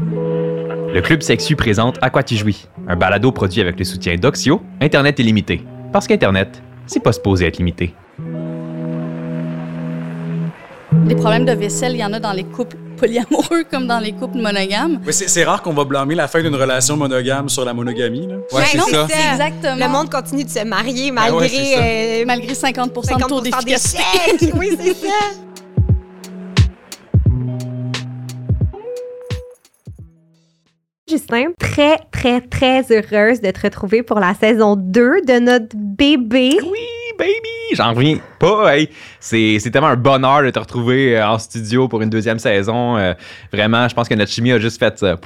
[0.00, 4.62] Le Club Sexu présente À quoi tu jouis, un balado produit avec le soutien d'Oxio,
[4.80, 5.62] Internet illimité.
[5.92, 7.94] Parce qu'Internet, c'est pas supposé être limité.
[11.06, 14.12] Les problèmes de vaisselle, il y en a dans les couples polyamoureux comme dans les
[14.12, 15.00] couples monogames.
[15.04, 18.26] Mais c'est rare qu'on va blâmer la fin d'une relation monogame sur la monogamie.
[18.26, 18.36] Là.
[18.52, 19.06] Ouais, c'est ça.
[19.08, 19.86] c'est exactement.
[19.86, 24.52] Le monde continue de se marier ouais, malgré euh, Malgré 50 de taux 50% d'efficacité.
[24.54, 25.47] Oui, c'est ça.
[31.08, 36.50] Justin, très, très, très heureuse de te retrouver pour la saison 2 de notre bébé.
[36.62, 36.78] Oui,
[37.18, 37.32] baby!
[37.72, 38.76] J'en reviens pas.
[38.76, 38.90] Hey,
[39.20, 42.96] c'est tellement un bonheur de te retrouver euh, en studio pour une deuxième saison.
[42.96, 43.14] Euh,
[43.52, 45.16] vraiment, je pense que notre chimie a juste fait ça.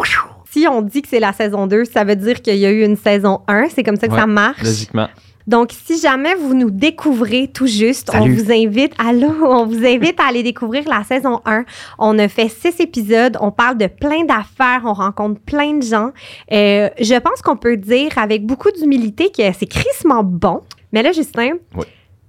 [0.51, 2.85] Si on dit que c'est la saison 2, ça veut dire qu'il y a eu
[2.85, 3.69] une saison 1.
[3.75, 4.63] C'est comme ça que Ouais, ça marche?
[4.63, 5.09] Logiquement.
[5.47, 8.33] Donc, si jamais vous nous découvrez tout juste, Salut.
[8.33, 11.65] on vous invite, allô, on vous invite à aller découvrir la saison 1.
[11.99, 16.11] On a fait six épisodes, on parle de plein d'affaires, on rencontre plein de gens.
[16.53, 20.61] Euh, je pense qu'on peut dire avec beaucoup d'humilité que c'est crissement bon.
[20.93, 21.85] Mais là, Justin, Oui.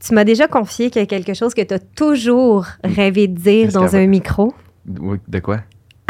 [0.05, 3.37] tu m'as déjà confié qu'il y a quelque chose que tu as toujours rêvé de
[3.39, 4.53] dire dans un micro.
[4.99, 5.59] Oui, De quoi?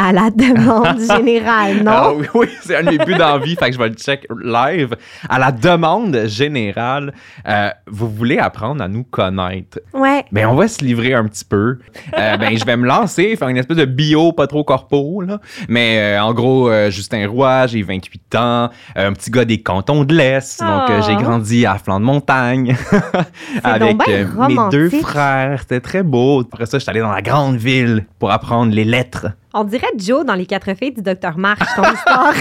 [0.04, 2.18] À la demande générale, Ah non?
[2.18, 4.98] oui, oui, c'est un de mes buts d'envie, fait que je vais le check live.
[5.30, 7.14] À la demande générale,
[7.48, 9.80] euh, vous voulez apprendre à nous connaître.
[9.94, 10.26] Ouais.
[10.34, 11.78] Ben, on va se livrer un petit peu.
[12.18, 15.40] Euh, ben, je vais me lancer, faire une espèce de bio pas trop corpo, là.
[15.70, 20.04] Mais euh, en gros, euh, Justin Roy, j'ai 28 ans, un petit gars des cantons
[20.04, 20.60] de l'Est.
[20.60, 22.76] Donc, j'ai grandi à flanc de montagne
[23.64, 25.62] avec mes deux frères.
[25.62, 26.42] C'était très beau.
[26.42, 29.28] Après ça, je suis allé dans la grande ville pour apprendre les lettres.
[29.56, 32.34] On dirait Joe dans les quatre filles du Docteur March, ton histoire.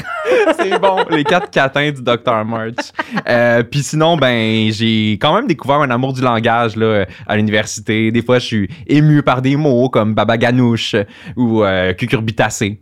[0.59, 2.45] C'est bon, les quatre catins du Dr.
[2.47, 2.91] March.
[3.29, 8.11] Euh, Puis sinon, ben, j'ai quand même découvert un amour du langage là, à l'université.
[8.11, 10.97] Des fois, je suis ému par des mots comme baba ganouche
[11.37, 12.81] ou euh, cucurbitacé.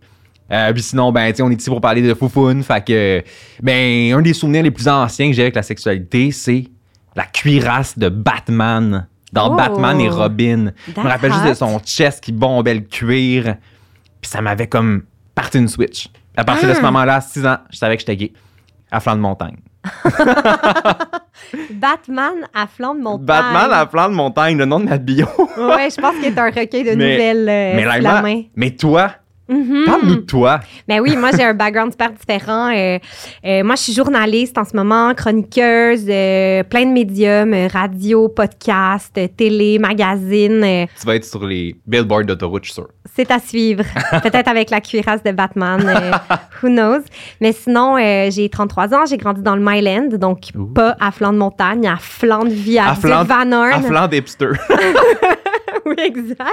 [0.52, 2.62] Euh, puis sinon, ben, on est ici pour parler de foufoune.
[2.62, 3.22] Fait que,
[3.62, 6.64] ben, un des souvenirs les plus anciens que j'ai avec la sexualité, c'est
[7.16, 9.56] la cuirasse de Batman dans Oh.
[9.56, 10.72] Batman et Robin.
[10.94, 13.56] Je me rappelle juste de son chest qui bombait le cuir.
[14.20, 15.02] Puis ça m'avait comme
[15.34, 16.08] parti une switch.
[16.36, 16.82] À partir de ce Ah.
[16.82, 18.32] moment-là, à 6 ans, je savais que j'étais gay.
[18.90, 19.56] À flanc de montagne.
[21.72, 23.26] Batman à flanc de montagne.
[23.26, 25.26] Batman à flanc de montagne, le nom de ma bio.
[25.56, 28.42] Ouais, je pense qu'il est un recueil de Mais- nouvelles euh, mais la main.
[28.56, 29.10] mais toi,
[29.50, 29.84] Mhm.
[29.84, 30.60] parle-nous de toi.
[30.88, 32.70] Ben oui, moi j'ai un background super différent.
[32.74, 32.98] Euh,
[33.44, 39.18] euh, moi, je suis journaliste en ce moment, chroniqueuse, euh, plein de médiums, radio, podcast,
[39.36, 40.86] télé, magazine.
[41.00, 42.88] Tu vas être sur les billboards d'autoroute, je suis sûr.
[43.16, 43.84] c'est à suivre.
[44.22, 45.80] Peut-être avec la cuirasse de Batman.
[46.62, 47.02] who knows?
[47.40, 47.96] Mais sinon,
[48.30, 50.66] j'ai 33 ans, j'ai grandi dans le Myland, donc Ouh.
[50.66, 53.72] pas à flanc de montagne, à flanc de vie, à, À flanc- Van Horn.
[53.72, 54.50] À flanc d'hipster.
[55.90, 56.48] oui, exact.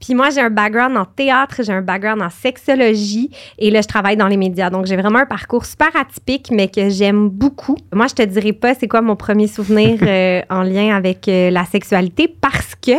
[0.00, 3.88] Puis moi, j'ai un background en théâtre, j'ai un background en sexologie et là, je
[3.88, 4.70] travaille dans les médias.
[4.70, 7.76] Donc, j'ai vraiment un parcours super atypique, mais que j'aime beaucoup.
[7.92, 11.50] Moi, je te dirai pas c'est quoi mon premier souvenir euh, en lien avec euh,
[11.50, 12.92] la sexualité parce que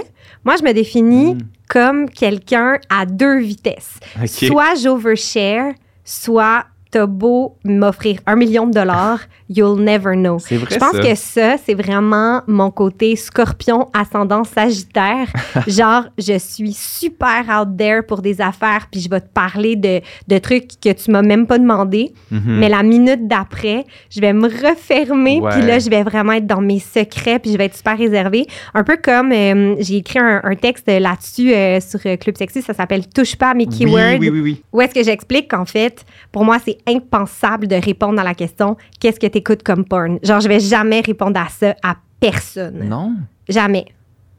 [0.44, 1.38] moi, je me définis Mm.
[1.68, 4.00] comme quelqu'un à deux vitesses.
[4.18, 4.28] OK.
[4.28, 10.40] Soit j'overshare, soit t'as beau m'offrir un million de dollars, you'll never know.
[10.40, 11.00] C'est vrai Je pense ça.
[11.02, 15.28] que ça, c'est vraiment mon côté scorpion ascendant sagittaire.
[15.68, 20.02] Genre, je suis super out there pour des affaires, puis je vais te parler de,
[20.28, 22.12] de trucs que tu m'as même pas demandé.
[22.32, 22.42] Mhm.
[22.60, 25.52] Mais la minute d'après, je vais me refermer, Ouais.
[25.52, 28.48] puis là, je vais vraiment être dans mes secrets, puis je vais être super réservée.
[28.74, 32.64] Un peu comme euh, j'ai écrit un, un texte là-dessus euh, sur euh, Club Sexy,
[32.64, 34.18] ça s'appelle Touche pas à mes oui, keywords.
[34.20, 34.64] oui, oui, oui.
[34.74, 38.78] Où est-ce que j'explique qu'en fait, pour moi, c'est impensable de répondre à la question
[39.00, 40.20] qu'est-ce que t'écoutes comme porn?
[40.24, 42.88] Genre, je vais jamais répondre à ça à personne.
[42.88, 43.16] Non?
[43.48, 43.86] Jamais.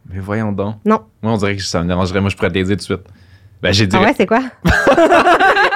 [0.09, 0.77] Mais voyons donc.
[0.85, 1.01] Non.
[1.23, 2.21] Moi, on dirait que ça me dérangerait.
[2.21, 3.07] Moi, je pourrais te dire tout de suite.
[3.63, 3.97] Ben, j'ai dit.
[3.99, 4.43] Ah ouais, c'est quoi?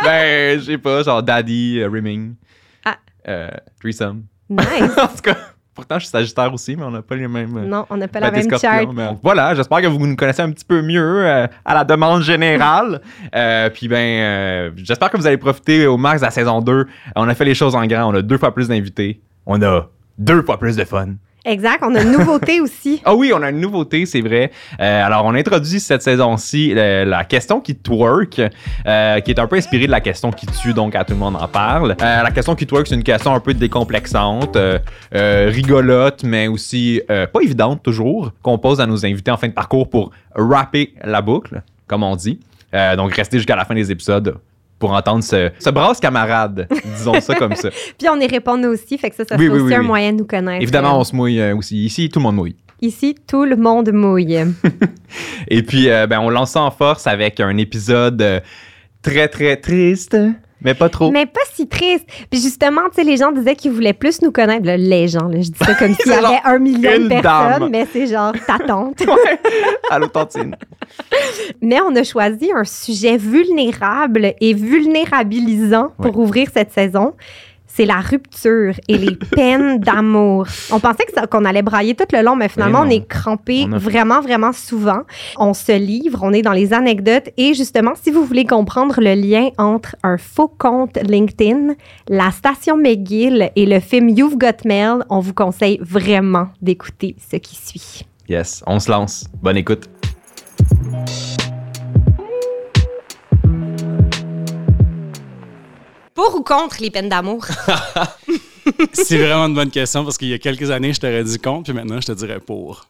[0.05, 2.35] ben, je sais pas, genre Daddy, euh, Rimming.
[2.85, 2.97] Ah.
[3.29, 4.25] Euh, threesome.
[4.49, 4.67] Nice.
[4.99, 5.37] en tout cas,
[5.75, 7.57] pourtant, je suis Sagittaire aussi, mais on n'a pas les mêmes.
[7.57, 8.87] euh, non, on n'a pas la Ben, même Scorpion, chart.
[8.95, 12.23] mais voilà, j'espère que vous nous connaissez un petit peu mieux euh, à la demande
[12.23, 13.01] générale.
[13.35, 16.87] Euh, puis ben, euh, j'espère que vous allez profiter au max de la saison 2.
[17.17, 19.21] On a fait les choses en grand, on a deux fois plus d'invités.
[19.47, 19.89] On a
[20.19, 21.09] deux fois plus de fun.
[21.45, 21.83] Exact.
[21.83, 23.03] On a une nouveauté aussi.
[23.05, 24.51] Ah oui, on a une nouveauté, c'est vrai.
[24.81, 28.41] Euh, alors, on introduit cette saison-ci euh, la question qui twerk,
[28.87, 31.19] euh, qui est un peu inspirée de la question qui tue, donc à tout le
[31.19, 31.97] monde en parle.
[32.01, 34.79] Euh, la question qui twerk, c'est une question un peu décomplexante, euh,
[35.15, 39.49] euh, rigolote, mais aussi euh, pas évidente toujours, qu'on pose à nos invités en fin
[39.49, 42.41] de parcours pour rapper la boucle, comme on dit.
[42.75, 44.37] Euh, donc, restez jusqu'à la fin des épisodes
[44.85, 47.71] pour entendre ce, ce brasse camarade, disons ça comme ça.
[47.99, 49.83] Puis on y répond nous aussi, fait que ça, ça Oui, oui, aussi oui, un
[49.83, 50.61] moyen de nous connaître.
[50.61, 51.87] Évidemment, on se mouille euh, aussi.
[51.87, 52.57] Ici, tout le monde mouille.
[52.83, 54.45] Ici, tout le monde mouille.
[55.49, 58.41] Et puis, euh, ben, on lance ça en force avec un épisode euh,
[59.01, 60.19] très, très triste
[60.65, 61.11] Mais pas trop.
[61.11, 62.07] Mais pas si triste.
[62.31, 64.67] Puis justement, tu sais, les gens disaient qu'ils voulaient plus nous connaître.
[64.67, 67.61] Là, les gens, là, je dis ça comme s'il y avait un million de personnes,
[67.61, 67.69] dame.
[67.71, 69.03] mais c'est genre ta tante.
[69.91, 70.57] Allô, Tantine.
[71.61, 77.15] mais on a choisi un sujet vulnérable et vulnérabilisant pour ouvrir cette saison.
[77.77, 80.47] C'est la rupture et les peines d'amour.
[80.71, 83.07] On pensait que ça- qu'on allait brailler tout le long, mais finalement, Mais on est
[83.09, 85.01] crampé On a- vraiment, vraiment souvent.
[85.39, 87.31] On se livre, on est dans les anecdotes.
[87.37, 91.75] Et justement, si vous voulez comprendre le lien entre un faux compte LinkedIn,
[92.09, 97.37] la station McGill et le film You've Got Mail, on vous conseille vraiment d'écouter ce
[97.37, 98.03] qui suit.
[98.29, 99.27] Yes, on se lance.
[99.43, 99.89] Bonne écoute.
[106.25, 107.45] Pour ou contre les peines d'amour?
[108.93, 111.65] C'est vraiment une bonne question parce qu'il y a quelques années, je t'aurais dit contre,
[111.65, 112.87] puis maintenant, je te dirais pour.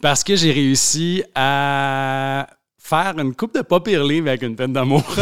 [0.00, 2.46] Parce que j'ai réussi à
[2.88, 5.02] faire une coupe de pas pire livre avec une peine d'amour.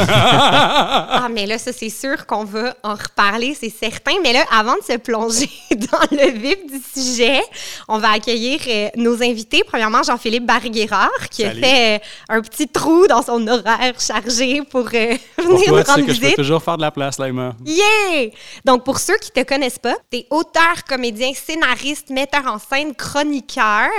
[1.19, 4.13] Ah, mais là, ça, c'est sûr qu'on va en reparler, c'est certain.
[4.23, 7.41] Mais là, avant de se plonger dans le vif du sujet,
[7.89, 9.63] on va accueillir euh, nos invités.
[9.67, 11.63] Premièrement, Jean-Philippe Barguérard, qui Salut.
[11.63, 11.99] a fait euh,
[12.37, 16.13] un petit trou dans son horaire chargé pour euh, Pour venir toi, nous rendre que
[16.13, 16.37] je peux visite.
[16.37, 17.55] toujours faire de la place, Laima.
[17.65, 18.31] Yeah!
[18.65, 23.91] Donc, pour ceux qui te connaissent pas, t'es auteur, comédien, scénariste, metteur en scène, chroniqueur.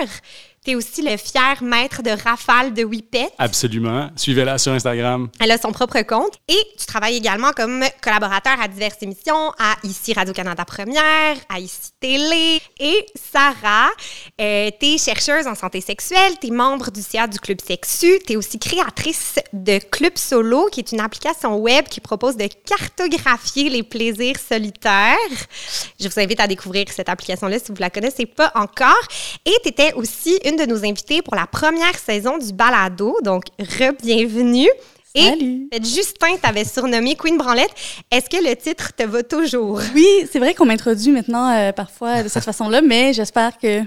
[0.68, 3.30] T'es aussi le fier maître de rafale de Whippet.
[3.38, 4.10] Absolument.
[4.18, 5.30] Suivez-la sur Instagram.
[5.40, 9.78] Elle a son propre compte et tu travailles également comme collaborateur à diverses émissions, à
[9.84, 12.60] Ici Radio-Canada Première, à Ici Télé.
[12.82, 13.88] Et Sarah,
[14.42, 18.60] euh, t'es chercheuse en santé sexuelle, t'es membre du CA du Club Sexu, t'es aussi
[18.60, 24.36] créatrice de Club Solo, qui est une application web qui propose de cartographier les plaisirs
[24.38, 25.16] solitaires.
[25.98, 29.08] Je vous invite à découvrir cette application-là si vous la connaissez pas encore.
[29.46, 33.46] Et tu étais aussi une de nos invitées pour la première saison du balado, donc
[33.60, 34.70] re-bienvenue.
[35.16, 35.70] Et Salut.
[35.82, 37.72] Justin t'avait surnommé Queen Branlette.
[38.12, 39.82] Est-ce que le titre te va toujours?
[39.96, 43.82] Oui, c'est vrai qu'on m'introduit maintenant euh, parfois de cette façon-là, mais j'espère que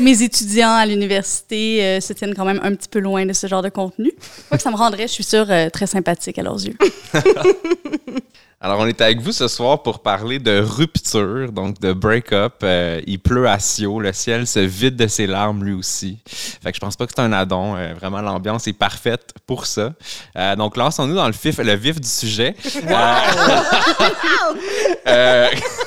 [0.00, 3.46] mes étudiants à l'université euh, se tiennent quand même un petit peu loin de ce
[3.46, 4.12] genre de contenu.
[4.48, 6.76] Quoi que ça me rendrait, je suis sûre, euh, très sympathique à leurs yeux.
[8.64, 12.54] Alors, on est avec vous ce soir pour parler de rupture, donc de break-up.
[12.62, 16.16] Euh, il pleut à Sio, le ciel se vide de ses larmes lui aussi.
[16.24, 17.76] Fait que je pense pas que c'est un addon.
[17.76, 19.92] euh, vraiment, l'ambiance est parfaite pour ça.
[20.36, 22.56] Euh, donc, lançons-nous dans le vif, le vif du sujet.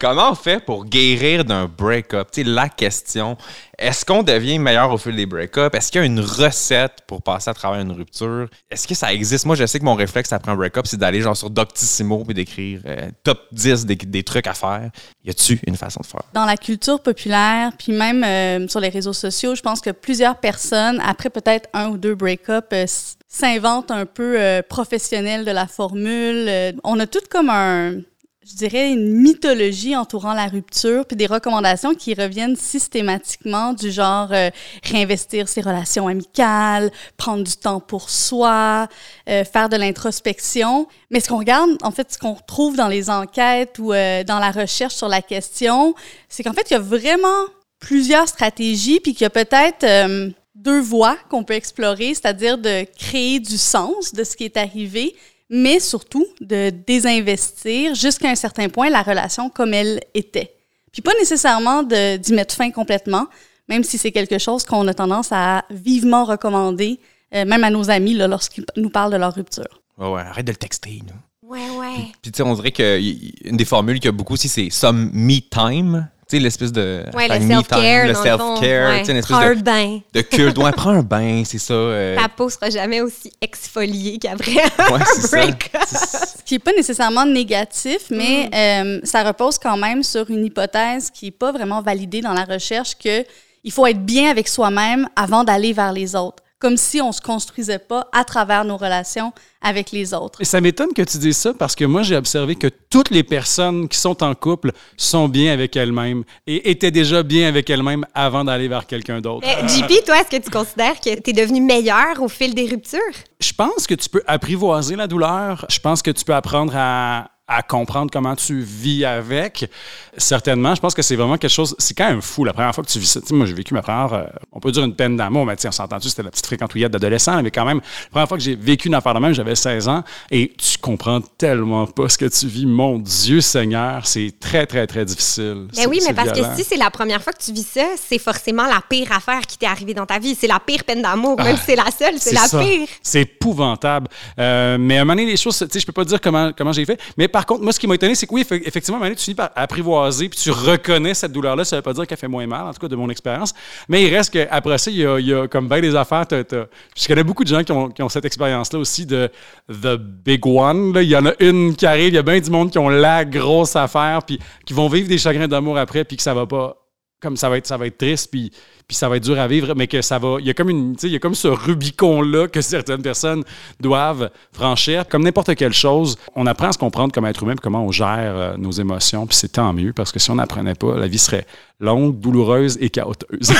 [0.00, 2.28] comment on fait pour guérir d'un break-up?
[2.32, 3.36] Tu la question,
[3.78, 5.74] est-ce qu'on devient meilleur au fil des break-up?
[5.74, 8.48] Est-ce qu'il y a une recette pour passer à travers une rupture?
[8.70, 9.46] Est-ce que ça existe?
[9.46, 12.34] Moi, je sais que mon réflexe après un break-up, c'est d'aller genre sur Doctissimo et
[12.34, 14.90] d'écrire euh, top 10 des, trucs à faire.
[15.24, 16.22] Y a-tu une façon de faire?
[16.32, 20.36] Dans la culture populaire, puis même euh, sur les réseaux sociaux, je pense que plusieurs
[20.36, 22.86] personnes, après peut-être un ou deux break-up, euh,
[23.28, 24.38] s'inventent un peu
[24.70, 26.74] professionnels de la formule.
[26.82, 28.00] On a tout comme un,
[28.48, 34.28] je dirais, une mythologie entourant la rupture, puis des recommandations qui reviennent systématiquement du genre
[34.32, 34.50] euh,
[34.82, 38.88] réinvestir ses relations amicales, prendre du temps pour soi,
[39.28, 40.86] euh, faire de l'introspection.
[41.10, 44.38] Mais ce qu'on regarde, en fait, ce qu'on trouve dans les enquêtes ou euh, dans
[44.38, 45.94] la recherche sur la question,
[46.28, 47.44] c'est qu'en fait, il y a vraiment
[47.80, 52.84] plusieurs stratégies, puis qu'il y a peut-être euh, deux voies qu'on peut explorer, c'est-à-dire de
[52.98, 55.14] créer du sens de ce qui est arrivé,
[55.50, 60.54] mais surtout de désinvestir jusqu'à un certain point la relation comme elle était.
[60.92, 63.26] Puis pas nécessairement de- d'y mettre fin complètement,
[63.68, 66.98] même si c'est quelque chose qu'on a tendance à vivement recommander,
[67.34, 69.82] euh, même à nos amis, là, lorsqu'ils nous parlent de leur rupture.
[69.98, 71.02] Ouais, ouais, arrête de le texter.
[71.06, 71.14] là.
[71.42, 71.94] Ouais, ouais.
[72.22, 75.10] Puis, tu sais, on dirait qu'une des formules qu'il y a beaucoup aussi, c'est some
[75.14, 76.08] me time.
[76.30, 77.04] Tu sais, l'espèce de.
[77.14, 78.06] Ouais, le self-care.
[78.06, 78.90] le self-care.
[78.90, 79.00] Ouais.
[79.08, 80.00] Une espèce Prends un de, bain.
[80.12, 80.58] de culte.
[80.58, 81.72] Ouais, prends un bain, c'est ça.
[81.72, 85.82] euh, Ta peau sera jamais aussi exfoliée qu'après ouais, un break-up.
[85.88, 91.10] Ce qui n'est pas nécessairement négatif, mais euh, ça repose quand même sur une hypothèse
[91.10, 93.24] qui n'est pas vraiment validée dans la recherche que
[93.64, 96.42] il faut être bien avec soi-même avant d'aller vers les autres.
[96.60, 100.40] Comme si on se construisait pas à travers nos relations avec les autres.
[100.40, 103.22] Et ça m'étonne que tu dises ça parce que moi, j'ai observé que toutes les
[103.22, 108.04] personnes qui sont en couple sont bien avec elles-mêmes et étaient déjà bien avec elles-mêmes
[108.14, 109.46] avant d'aller vers quelqu'un d'autre.
[109.46, 112.66] Mais JP, toi, est-ce que tu considères que tu es devenu meilleur au fil des
[112.66, 112.98] ruptures?
[113.40, 115.64] Je pense que tu peux apprivoiser la douleur.
[115.68, 119.70] Je pense que tu peux apprendre à, à comprendre comment tu vis avec.
[120.16, 121.74] Certainement, je pense que c'est vraiment quelque chose.
[121.78, 123.20] C'est quand même fou la première fois que tu vis ça.
[123.30, 124.12] moi, j'ai vécu ma première.
[124.12, 127.42] Euh, on peut dire une peine d'amour, mais on s'entend-tu, c'était la petite fréquentouillette d'adolescent,
[127.42, 129.88] mais quand même, la première fois que j'ai vécu une affaire de même, j'avais 16
[129.88, 132.66] ans et tu comprends tellement pas ce que tu vis.
[132.66, 135.68] Mon Dieu Seigneur, c'est très, très, très difficile.
[135.76, 138.18] Mais oui, mais parce que si c'est la première fois que tu vis ça, c'est
[138.18, 140.36] forcément la pire affaire qui t'est arrivée dans ta vie.
[140.38, 142.88] C'est la pire peine d'amour, même si c'est la seule, c'est la pire.
[143.02, 144.08] C'est épouvantable.
[144.38, 146.52] Euh, mais à un moment donné, les choses, tu sais, je peux pas dire comment,
[146.56, 149.00] comment j'ai fait, mais par contre, moi, ce qui m'a étonné, c'est que oui, effectivement,
[149.10, 151.64] tu finis par apprivoiser, puis tu reconnais cette douleur-là.
[151.64, 153.54] Ça ne veut pas dire qu'elle fait moins mal, en tout cas de mon expérience.
[153.88, 156.24] Mais il reste qu'après ça, il y, a, comme bien des affaires.
[156.30, 159.30] Je connais beaucoup de gens qui ont, cette expérience-là aussi de
[159.70, 160.92] The Big One.
[160.96, 162.88] Il y en a une qui arrive, il y a bien du monde qui ont
[162.88, 166.46] la grosse affaire, puis qui vont vivre des chagrins d'amour après, puis que ça va
[166.46, 166.76] pas
[167.20, 168.50] comme ça va être, ça va être triste, puis,
[168.86, 170.36] puis ça va être dur à vivre, mais que ça va.
[170.40, 173.44] Il y a comme une, ce Rubicon-là que certaines personnes
[173.80, 175.08] doivent franchir.
[175.08, 178.34] Comme n'importe quelle chose, on apprend à se comprendre comme être humain, comment on gère
[178.36, 181.18] euh, nos émotions, puis c'est tant mieux, parce que si on n'apprenait pas, la vie
[181.18, 181.46] serait
[181.80, 183.52] longue, douloureuse et chaoteuse.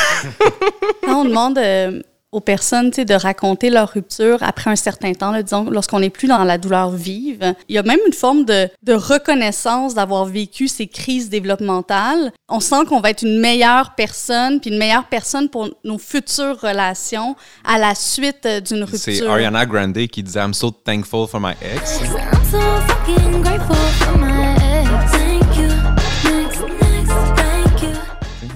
[1.04, 2.00] Quand on demande euh,
[2.32, 6.28] aux personnes de raconter leur rupture après un certain temps, là, disons, lorsqu'on n'est plus
[6.28, 7.54] dans la douleur vive.
[7.68, 12.32] Il y a même une forme de, de reconnaissance d'avoir vécu ces crises développementales.
[12.48, 16.60] On sent qu'on va être une meilleure personne, puis une meilleure personne pour nos futures
[16.60, 19.00] relations à la suite euh, d'une rupture.
[19.00, 22.00] C'est Ariana Grande qui disait I'm so thankful for my ex.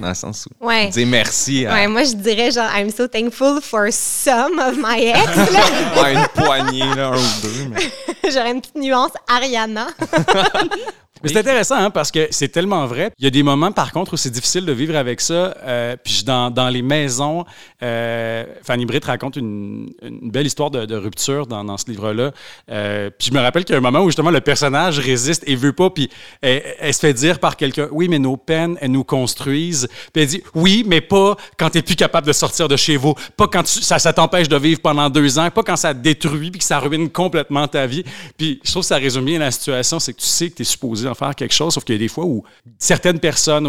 [0.03, 0.89] Dans le sens où ouais.
[0.89, 1.65] dire merci.
[1.65, 5.27] Ouais, moi, je dirais genre, I'm so thankful for some of my ex.
[6.01, 7.69] ouais, une poignée, là, un ou deux.
[7.69, 8.31] Mais...
[8.31, 9.87] J'aurais une petite nuance Ariana.
[11.23, 13.11] Mais c'est intéressant hein, parce que c'est tellement vrai.
[13.17, 15.55] Il y a des moments, par contre, où c'est difficile de vivre avec ça.
[15.63, 17.45] Euh, puis dans, dans, les maisons,
[17.81, 22.31] euh, Fanny Britt raconte une, une, belle histoire de, de rupture dans, dans ce livre-là.
[22.69, 25.43] Euh, puis je me rappelle qu'il y a un moment où justement le personnage résiste
[25.47, 26.09] et veut pas, puis
[26.41, 29.87] elle, elle se fait dire par quelqu'un Oui, mais nos peines, elles nous construisent.
[30.11, 32.97] Puis elle dit Oui, mais pas quand tu n'es plus capable de sortir de chez
[32.97, 36.51] vous, pas quand ça, ça t'empêche de vivre pendant deux ans, pas quand ça détruit
[36.51, 38.03] puis que ça ruine complètement ta vie.
[38.37, 40.61] Puis je trouve que ça résume bien la situation c'est que tu sais que tu
[40.61, 42.43] es supposé faire quelque chose, sauf qu'il y a des fois où
[42.77, 43.65] certaines personnes,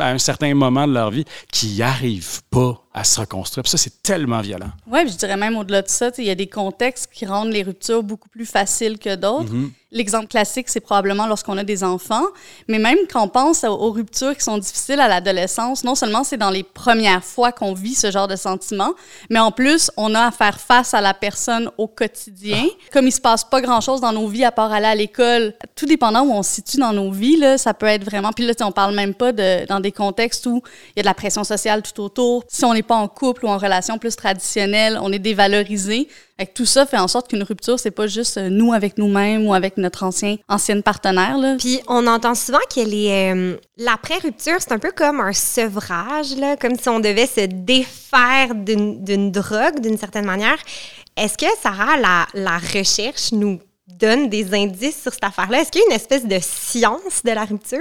[0.00, 3.64] à un certain moment de leur vie, qui n'y arrivent pas à se reconstruire.
[3.64, 4.70] Puis ça, c'est tellement violent.
[4.86, 7.64] Oui, je dirais même au-delà de ça, il y a des contextes qui rendent les
[7.64, 9.52] ruptures beaucoup plus faciles que d'autres.
[9.52, 9.70] Mm-hmm.
[9.94, 12.24] L'exemple classique, c'est probablement lorsqu'on a des enfants,
[12.66, 16.36] mais même quand on pense aux, ruptures qui sont difficiles à l'adolescence, non seulement c'est
[16.36, 18.92] dans les premières fois qu'on vit ce genre de sentiments,
[19.30, 22.64] mais en plus, on a à faire face à la personne au quotidien.
[22.68, 22.88] Ah.
[22.92, 25.86] Comme il se passe pas grand-chose dans nos vies à part aller à l'école, tout
[25.86, 28.32] dépendant où on se situe dans nos vies, là, ça peut être vraiment...
[28.32, 31.08] Puis là, on parle même pas de, dans des contextes où il y a de
[31.08, 32.42] la pression sociale tout autour.
[32.48, 36.08] Si on n'est pas en couple ou en relation plus traditionnelle, on est dévalorisé.
[36.38, 39.46] Avec tout ça fait en sorte qu'une rupture, c'est pas juste euh, nous avec nous-mêmes
[39.46, 41.38] ou avec notre ancien ancienne partenaire.
[41.38, 41.56] Là.
[41.58, 46.56] Puis on entend souvent que les euh, l'après-rupture, c'est un peu comme un sevrage, là,
[46.56, 50.58] comme si on devait se défaire d'une drogue d'une certaine manière.
[51.16, 55.60] Est-ce que Sarah, la, la recherche nous donne des indices sur cette affaire-là?
[55.60, 57.78] Est-ce qu'il y a une espèce de science de la rupture?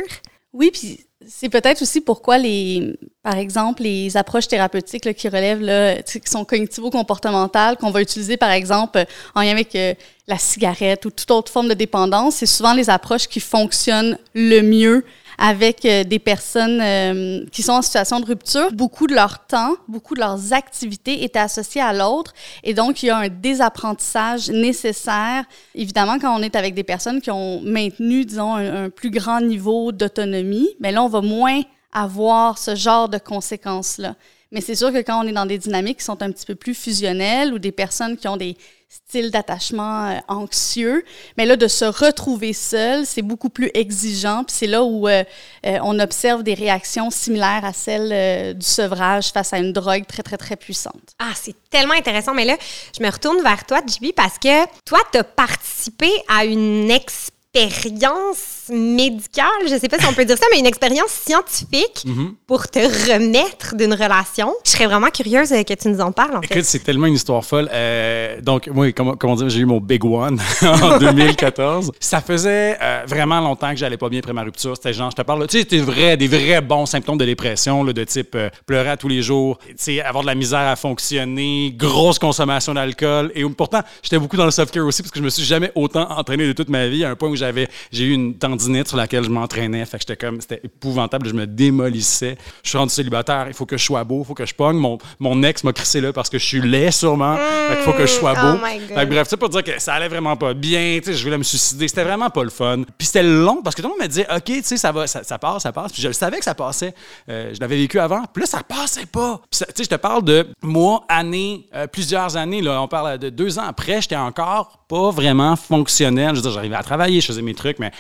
[0.54, 6.02] Oui, puis c'est peut-être aussi pourquoi les, par exemple, les approches thérapeutiques qui relèvent, là,
[6.02, 9.94] qui sont cognitivo-comportementales, qu'on va utiliser par exemple en lien avec euh,
[10.28, 14.62] la cigarette ou toute autre forme de dépendance, c'est souvent les approches qui fonctionnent le
[14.62, 15.06] mieux
[15.38, 18.72] avec euh, des personnes euh, qui sont en situation de rupture.
[18.72, 22.34] Beaucoup de leur temps, beaucoup de leurs activités étaient associées à l'autre.
[22.64, 25.46] Et donc, il y a un désapprentissage nécessaire.
[25.76, 29.92] Évidemment, quand on est avec des personnes qui ont maintenu, disons, un, plus grand niveau
[29.92, 31.62] d'autonomie, mais là, on va moins
[31.92, 34.16] avoir ce genre de conséquences-là.
[34.54, 36.56] Mais c'est sûr que quand on est dans des dynamiques qui sont un petit peu
[36.56, 38.56] plus fusionnelles ou des personnes qui ont des
[38.94, 41.04] style d'attachement euh, anxieux.
[41.38, 44.44] Mais là, de se retrouver seul, c'est beaucoup plus exigeant.
[44.44, 45.24] Puis c'est là où euh,
[45.66, 50.24] euh, on observe des réactions similaires à celles du sevrage face à une drogue très,
[50.24, 51.16] très, très puissante.
[51.20, 52.34] Ah, c'est tellement intéressant.
[52.34, 52.56] Mais là,
[52.98, 58.63] je me retourne vers toi, JB, parce que toi, tu as participé à une expérience
[58.70, 62.36] médicale, je sais pas si on peut dire ça, mais une expérience scientifique mhm.
[62.48, 64.54] pour te remettre d'une relation.
[64.66, 67.44] Je serais vraiment curieuse que tu nous en parles, en Écoute, c'est tellement une histoire
[67.44, 67.70] folle.
[67.72, 71.92] Euh, donc, moi, comment, comment dire, j'ai eu mon big one en 2014.
[72.00, 74.76] Ça faisait euh, vraiment longtemps que j'allais pas bien après ma rupture.
[74.76, 77.84] C'était genre, je te parle, tu sais, c'était vrai, des vrais bons symptômes de dépression,
[77.84, 80.60] là, de type euh, pleurer à tous les jours, tu sais, avoir de la misère
[80.60, 83.32] à fonctionner, grosse consommation d'alcool.
[83.36, 86.10] Et pourtant, j'étais beaucoup dans le self-care aussi parce que je me suis jamais autant
[86.10, 88.98] entraîné de toute ma vie à un point où j'avais, j'ai eu une tendinite sur
[88.98, 89.86] laquelle je m'entraînais.
[89.86, 91.28] Fait que j'étais comme, c'était épouvantable.
[91.28, 92.38] Je me démolissais.
[92.64, 93.46] Je suis rendu célibataire.
[93.48, 94.22] Il faut que je sois beau.
[94.24, 94.78] Il faut que je pogne.
[94.78, 97.36] Mon, mon ex m'a crissé là parce que je suis laid, sûrement.
[97.36, 98.58] Fait qu'il faut que je sois Oh beau.
[98.60, 98.98] God.
[98.98, 101.00] Fait que bref, ça pour dire que ça allait vraiment pas bien.
[101.00, 101.88] Tu sais, je voulais me suicider.
[101.88, 102.84] C'était vraiment pas le fun.
[102.98, 105.08] Puis c'était long parce que tout le monde me disait, OK, tu sais, ça va,
[105.08, 105.92] ça, ça passe, ça passe.
[105.92, 106.94] Puis je le savais que ça passait.
[107.30, 108.24] Euh, je l'avais vécu avant.
[108.34, 109.42] Puis là, ça passait pas.
[109.50, 112.62] Puis tu sais, je te parle de mois, années, euh, plusieurs années.
[112.62, 116.30] Là, on parle de deux ans après, j'étais encore pas vraiment fonctionnel.
[116.32, 117.92] Je veux dire, j'arrivais à travailler, je faisais mes trucs, mais.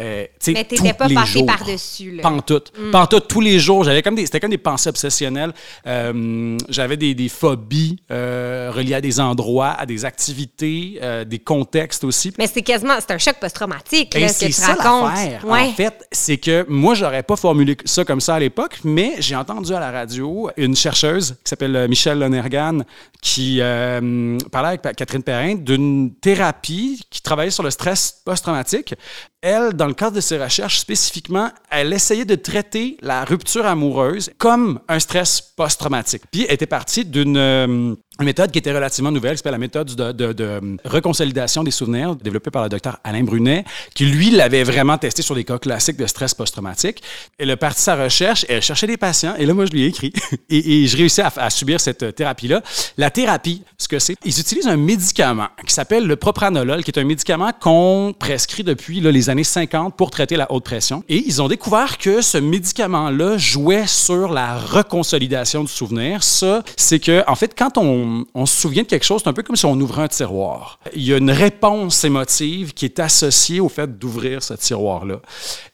[0.00, 2.20] Euh, Mais t'étais pas les passé par-dessus.
[2.22, 2.72] Pantoute.
[2.92, 3.84] Pantoute, tous les jours.
[3.84, 5.52] J'avais comme des, c'était comme des pensées obsessionnelles.
[5.86, 11.38] Euh, j'avais des, des phobies euh, reliées à des endroits, à des activités, euh, des
[11.38, 12.32] contextes aussi.
[12.38, 15.44] Mais c'est quasiment, c'est un choc post-traumatique, là, ce que c'est tu ça racontes.
[15.44, 15.60] Ouais.
[15.62, 19.36] En fait, c'est que moi, j'aurais pas formulé ça comme ça à l'époque, mais j'ai
[19.36, 22.84] entendu à la radio une chercheuse qui s'appelle Michelle Lonergan
[23.20, 28.94] qui parlait avec Catherine Perrin d'une thérapie qui travaillait sur le stress post-traumatique.
[29.40, 34.30] Elle, dans le cadre de ses recherches spécifiquement, elle essayait de traiter la rupture amoureuse
[34.36, 36.22] comme un stress post-traumatique.
[36.32, 40.12] Puis elle était partie d'une euh, une méthode qui était relativement nouvelle, la méthode de,
[40.12, 44.98] de- de reconsolidation des souvenirs, développée par le docteur Alain Brunet, qui lui l'avait vraiment
[44.98, 47.02] testé sur des cas classiques de stress post-traumatique.
[47.38, 49.86] Elle a parti sa recherche, elle cherchait des patients, et là, moi, je lui ai
[49.86, 50.12] écrit,
[50.50, 52.62] et, et je réussis à, subir cette euh, thérapie-là.
[52.96, 56.98] La thérapie, ce que c'est, ils utilisent un médicament qui s'appelle le propranolol, qui est
[56.98, 61.04] un médicament qu'on prescrit depuis les années 50 pour traiter la haute pression.
[61.08, 66.22] Et ils ont découvert que ce médicament-là jouait sur la reconsolidation du souvenir.
[66.24, 69.32] Ça, c'est que, en fait, quand on, on se souvient de quelque chose, c'est un
[69.32, 70.78] peu comme si on ouvrait un tiroir.
[70.94, 75.20] Il y a une réponse émotive qui est associée au fait d'ouvrir ce tiroir-là.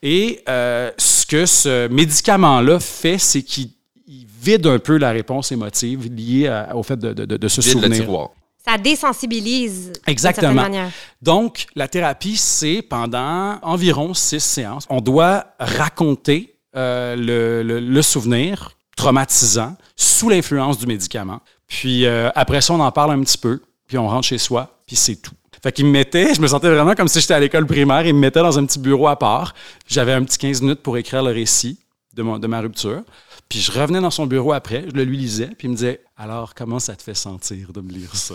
[0.03, 3.71] Et euh, ce que ce médicament-là fait, c'est qu'il
[4.07, 7.49] il vide un peu la réponse émotive liée à- au fait de, de, de, de
[7.49, 8.01] se Vide le souvenir.
[8.01, 8.29] tiroir.
[8.67, 9.87] Ça désensibilise.
[9.87, 10.53] d'une Exactement.
[10.55, 10.91] certaine manière.
[11.23, 14.85] Donc, la thérapie, c'est pendant environ six séances.
[14.91, 21.41] On doit raconter euh, le, le- le souvenir traumatisant sous l'influence du médicament.
[21.69, 24.79] Puis euh, après ça, on en parle un petit peu, puis on rentre chez soi,
[24.87, 25.35] puis c'est tout.
[25.63, 28.15] Fait qu'il me mettait, je me sentais vraiment comme si j'étais à l'école primaire, il
[28.15, 29.55] me mettait dans un petit bureau à part.
[29.87, 31.79] J'avais un petit 15 minutes pour écrire le récit
[32.13, 33.01] de, ma rupture.
[33.49, 36.01] Puis je revenais dans son bureau après, je le lui lisais, puis il me disait
[36.17, 38.35] Alors, comment ça te fait sentir de me lire ça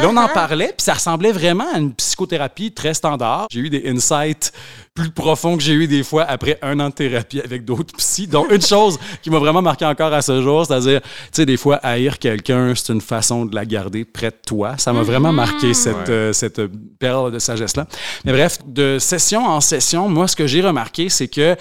[0.00, 3.46] Là, on en parlait, puis ça ressemblait vraiment à une psychothérapie très standard.
[3.50, 4.52] J'ai eu des insights
[4.94, 8.26] plus profonds que j'ai eu des fois après un an de thérapie avec d'autres psys.
[8.26, 11.56] Donc, une chose qui m'a vraiment marqué encore à ce jour, c'est-à-dire, tu sais, des
[11.58, 14.76] fois, haïr quelqu'un, c'est une façon de la garder près de toi.
[14.78, 16.10] Ça m'a vraiment marqué cette, Ouais.
[16.10, 16.60] euh, cette
[16.98, 17.86] perle de sagesse-là.
[18.24, 21.56] Mais bref, de session en session, moi, ce que j'ai remarqué, c'est que,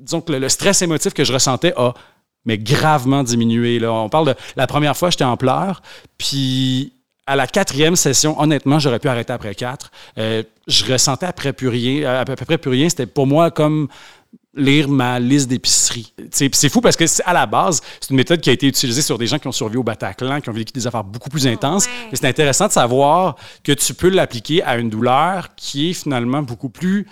[0.00, 1.94] disons que le, le stress émotif que je ressentais a
[2.46, 3.78] mais gravement diminué.
[3.78, 3.92] Là.
[3.92, 5.82] On parle de la première fois, j'étais en pleurs,
[6.16, 6.92] puis
[7.26, 9.90] à la quatrième session, honnêtement, j'aurais pu arrêter après quatre.
[10.16, 12.20] Euh, je ressentais après plus rien.
[12.20, 12.88] À peu près plus rien.
[12.88, 13.88] C'était pour moi comme
[14.54, 16.12] lire ma liste d'épicerie.
[16.30, 19.18] C'est fou parce que à la base, c'est une méthode qui a été utilisée sur
[19.18, 21.86] des gens qui ont survécu au Bataclan, qui ont vécu des affaires beaucoup plus intenses.
[21.86, 21.92] ouais.
[22.12, 26.42] Et c'est intéressant de savoir que tu peux l'appliquer à une douleur qui est finalement
[26.42, 27.06] beaucoup plus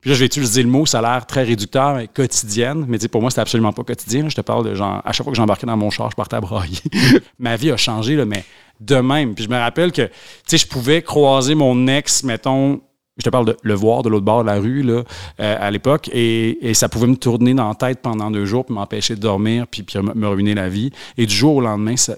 [0.00, 2.86] puis là, je vais utiliser le mot, ça a l'air très réducteur, mais quotidienne.
[2.88, 4.28] Mais pour moi, c'était absolument pas quotidien.
[4.30, 6.36] Je te parle de genre, à chaque fois que j'embarquais dans mon char, je partais
[6.36, 6.78] à brailler.
[7.38, 8.44] Ma vie a changé, là, mais
[8.80, 9.34] de même.
[9.34, 10.12] Puis je me rappelle que, tu
[10.46, 12.80] sais, je pouvais croiser mon ex, mettons,
[13.18, 15.04] je te parle de le voir de l'autre bord de la rue, là,
[15.40, 18.64] euh, à l'époque, et, et ça pouvait me tourner dans la tête pendant deux jours,
[18.64, 20.90] puis m'empêcher de dormir, puis, puis me ruiner la vie.
[21.18, 22.14] Et du jour au lendemain, ça,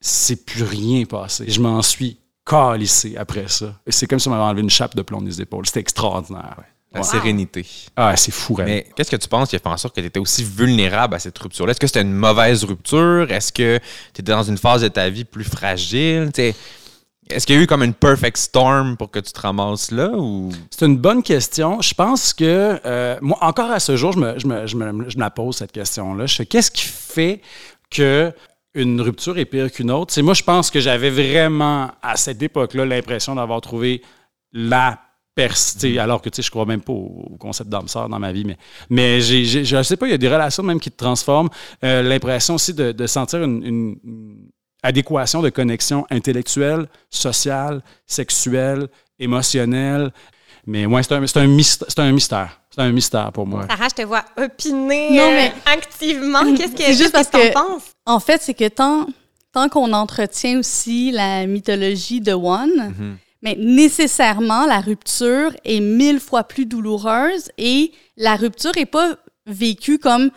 [0.00, 1.46] c'est plus rien passé.
[1.48, 2.18] Je m'en suis
[2.50, 3.74] calissé après ça.
[3.88, 5.66] C'est comme si on m'avait enlevé une chape de plomb des épaules.
[5.66, 6.56] C'était extraordinaire.
[6.58, 6.64] ouais.
[6.92, 7.64] La sérénité.
[7.96, 8.56] Ah, c'est fou.
[8.58, 11.14] Mais qu'est-ce que tu penses qui a fait en sorte que tu étais aussi vulnérable
[11.14, 11.70] à cette rupture-là?
[11.70, 13.30] Est-ce que c'était une mauvaise rupture?
[13.30, 13.78] Est-ce que
[14.12, 16.30] tu étais dans une phase de ta vie plus fragile?
[16.36, 20.08] Est-ce qu'il y a eu comme une perfect storm pour que tu te ramasses là?
[20.08, 20.50] Ou...
[20.68, 21.80] C'est une bonne question.
[21.80, 25.08] Je pense que, euh, moi, encore à ce jour, je me, je me- je me-
[25.08, 26.26] je me la pose, cette question-là.
[26.26, 27.40] Je fais, qu'est-ce qui fait
[27.88, 28.32] que
[28.74, 30.12] une rupture est pire qu'une autre?
[30.12, 34.02] C'est moi, je pense que j'avais vraiment, à cette époque-là, l'impression d'avoir trouvé
[34.52, 34.98] la
[35.34, 38.32] personne, alors que, tu sais, je crois même pas au, concept d'âme sœur dans ma
[38.32, 38.58] vie, mais,
[38.90, 41.48] mais j'ai, j'ai- je sais pas, il y a des relations même qui te transforment.
[41.84, 43.96] Euh, l'impression aussi de, sentir une
[44.82, 50.12] adéquation de connexion intellectuelle, sociale, sexuelle, émotionnelle.
[50.66, 52.60] Mais ouais, c'est un, c'est un, myst- c'est un mystère.
[52.70, 53.66] C'est un mystère pour moi.
[53.68, 56.40] Sarah, je te vois opiner Non, euh, mais- activement.
[56.56, 57.82] Qu'est-ce que C'est juste qu'est-ce parce que que- penses?
[58.06, 59.06] En fait, c'est que tant,
[59.52, 63.16] tant qu'on entretient aussi la mythologie de One, Mhm.
[63.42, 69.14] mais nécessairement, la rupture est mille fois plus douloureuse et la rupture n'est pas
[69.46, 70.30] vécue comme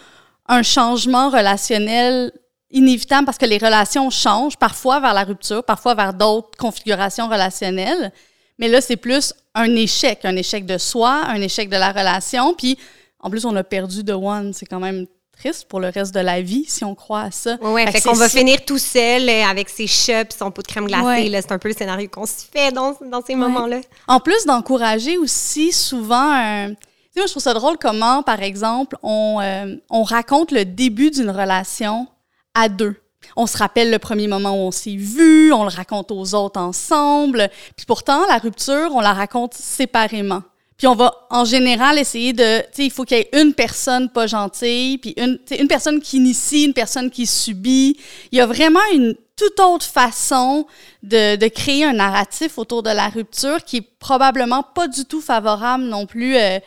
[0.47, 2.31] un changement relationnel
[2.71, 8.12] inévitable parce que les relations changent, parfois vers la rupture, parfois vers d'autres configurations relationnelles.
[8.59, 12.53] Mais là, c'est plus un échec, un échec de soi, un échec de la relation.
[12.53, 12.77] Puis,
[13.19, 14.53] en plus, on a perdu The One.
[14.53, 15.05] C'est quand même
[15.37, 17.57] triste pour le reste de la vie, si on croit à ça.
[17.61, 20.67] Oui, ouais, fait, qu'on va finir tout seul euh, avec ses chats son pot de
[20.67, 21.29] crème glacée.
[21.31, 23.81] C'est un peu le scénario qu'on se fait dans, dans ces moments-là.
[24.07, 26.33] En plus d'encourager aussi souvent...
[26.33, 26.73] Euh,
[27.15, 31.29] moi, je trouve ça drôle comment, par exemple, on, euh, on raconte le début d'une
[31.29, 32.07] relation
[32.55, 32.95] à deux.
[33.36, 36.59] On se rappelle le premier moment où on s'est vu, on le raconte aux autres
[36.59, 37.49] ensemble.
[37.75, 40.43] Puis pourtant, la rupture, on la raconte séparément.
[40.77, 43.53] Puis on va en général essayer de, tu sais, il faut qu'il y ait une
[43.53, 47.97] personne pas gentille, puis une, une personne qui initie, une personne qui subit.
[48.31, 50.67] Il y a vraiment une toute autre façon
[51.01, 55.83] de, créer un narratif autour de la rupture qui est probablement pas du tout favorable
[55.83, 56.59] non plus euh,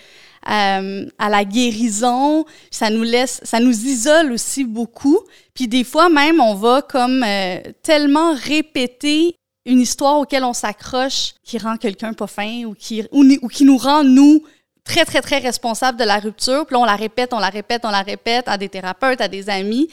[0.49, 2.45] euh, à la guérison.
[2.71, 5.19] Ça nous laisse, ça nous isole aussi beaucoup.
[5.55, 11.35] Puis des fois même, on va comme euh, tellement répéter une histoire auquel on s'accroche
[11.43, 14.45] qui rend quelqu'un pas fin ou qui, ou, qui nous rend, nous,
[14.85, 16.65] très, très, très responsables de la rupture.
[16.67, 19.29] Puis là, on la répète, on la répète, on la répète à des thérapeutes, à
[19.29, 19.89] des amis,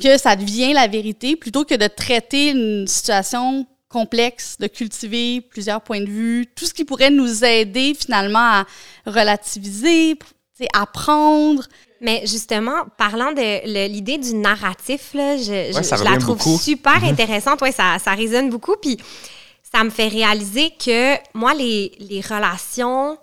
[0.00, 5.80] que ça devient la vérité plutôt que de traiter une situation complexe, de cultiver plusieurs
[5.80, 8.66] points de vue, tout ce qui pourrait nous aider finalement à
[9.06, 10.18] relativiser,
[10.72, 11.62] apprendre.
[12.00, 17.10] Mais justement, parlant de l'idée du narratif, là, je, je, la trouve super mhm.
[17.10, 17.62] intéressante.
[17.62, 18.74] Ouais, ça, ça résonne beaucoup.
[18.82, 18.98] Puis
[19.62, 23.16] ça me fait réaliser que moi, les, les relations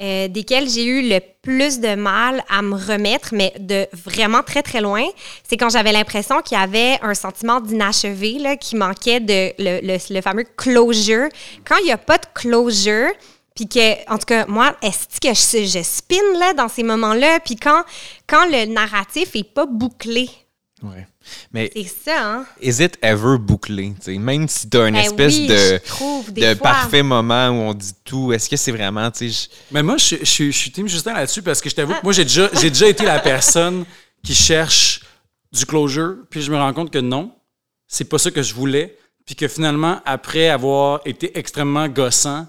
[0.00, 4.62] euh, desquelles j'ai eu le plus de mal à me remettre, mais de vraiment très,
[4.62, 5.04] très loin,
[5.48, 10.14] c'est quand j'avais l'impression qu'il y avait un sentiment d'inachevé, qui manquait de le, le,
[10.14, 11.28] le, fameux closure.
[11.64, 13.10] Quand il n'y a pas de closure,
[13.54, 17.40] puis que, en tout cas, moi, est-ce que je, je spin là, dans ces moments-là?
[17.40, 17.82] Puis quand,
[18.26, 20.28] quand le narratif est pas bouclé.
[20.90, 21.06] Ouais.
[21.52, 22.46] Mais c'est ça, hein?
[22.60, 23.94] Is it ever bouclé?
[24.06, 25.80] Même si tu as une ben espèce de,
[26.32, 29.10] de parfait moment où on dit tout, est-ce que c'est vraiment.
[29.18, 29.46] Je...
[29.70, 32.12] Mais moi, je, je, je suis Tim Justin là-dessus parce que je t'avoue que moi,
[32.12, 33.84] j'ai déjà, j'ai déjà été la personne
[34.22, 35.00] qui cherche
[35.52, 37.32] du closure, puis je me rends compte que non,
[37.88, 38.96] c'est pas ça que je voulais.
[39.24, 42.46] Puis que finalement, après avoir été extrêmement gossant,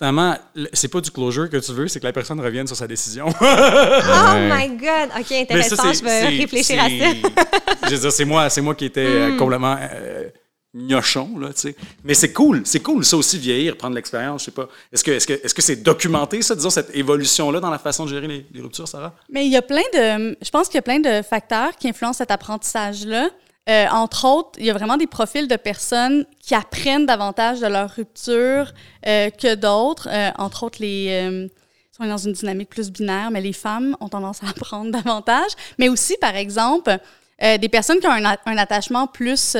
[0.00, 0.34] Finalement,
[0.72, 3.26] c'est pas du closure que tu veux, c'est que la personne revienne sur sa décision.
[3.40, 5.10] oh my God!
[5.18, 7.86] OK, intéressant, je vais réfléchir à ça.
[7.86, 9.36] je veux dire, c'est moi, moi qui étais euh, hmm.
[9.36, 10.30] complètement euh,
[10.72, 11.76] gnochon, là, tu sais.
[12.02, 14.70] Mais c'est cool, c'est cool, ça aussi, vieillir, prendre l'expérience, je sais pas.
[14.90, 18.08] Est-ce que c'est -ce que, c'est documenté, ça, disons, cette évolution-là dans la façon de
[18.08, 19.14] gérer les, les ruptures, Sarah?
[19.28, 20.34] Mais il y a plein de...
[20.40, 23.28] Je pense qu'il y a plein de facteurs qui influencent cet apprentissage-là.
[23.68, 27.66] Euh, entre autres, il y a vraiment des profils de personnes qui apprennent davantage de
[27.66, 28.72] leur rupture
[29.06, 30.08] euh, que d'autres.
[30.10, 31.48] Euh, entre autres, les
[31.96, 35.50] sont dans une dynamique plus binaire, mais les femmes ont tendance à apprendre davantage.
[35.78, 36.96] Mais aussi, par exemple,
[37.40, 39.56] des personnes qui ont un, attachement plus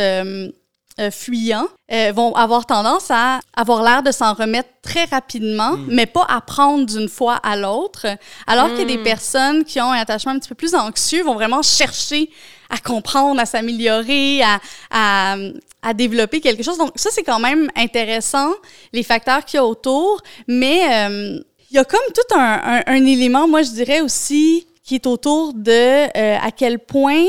[1.10, 1.66] fuyant
[2.14, 5.86] vont avoir tendance à avoir l'air de s'en remettre très rapidement, mm.
[5.88, 8.06] mais pas apprendre d'une fois à l'autre.
[8.46, 9.02] Alors que des mm.
[9.02, 12.30] personnes qui ont un attachement un petit peu plus anxieux vont vraiment chercher
[12.70, 15.36] à comprendre, à s'améliorer, à, à,
[15.82, 16.78] à, développer quelque chose.
[16.78, 18.52] Donc, ça, c'est quand même intéressant,
[18.92, 23.06] les facteurs qu'il y a autour, mais euh, il y a comme tout un, un,
[23.06, 25.70] élément, moi, je dirais aussi, qui est autour de
[26.16, 27.26] euh, à quel point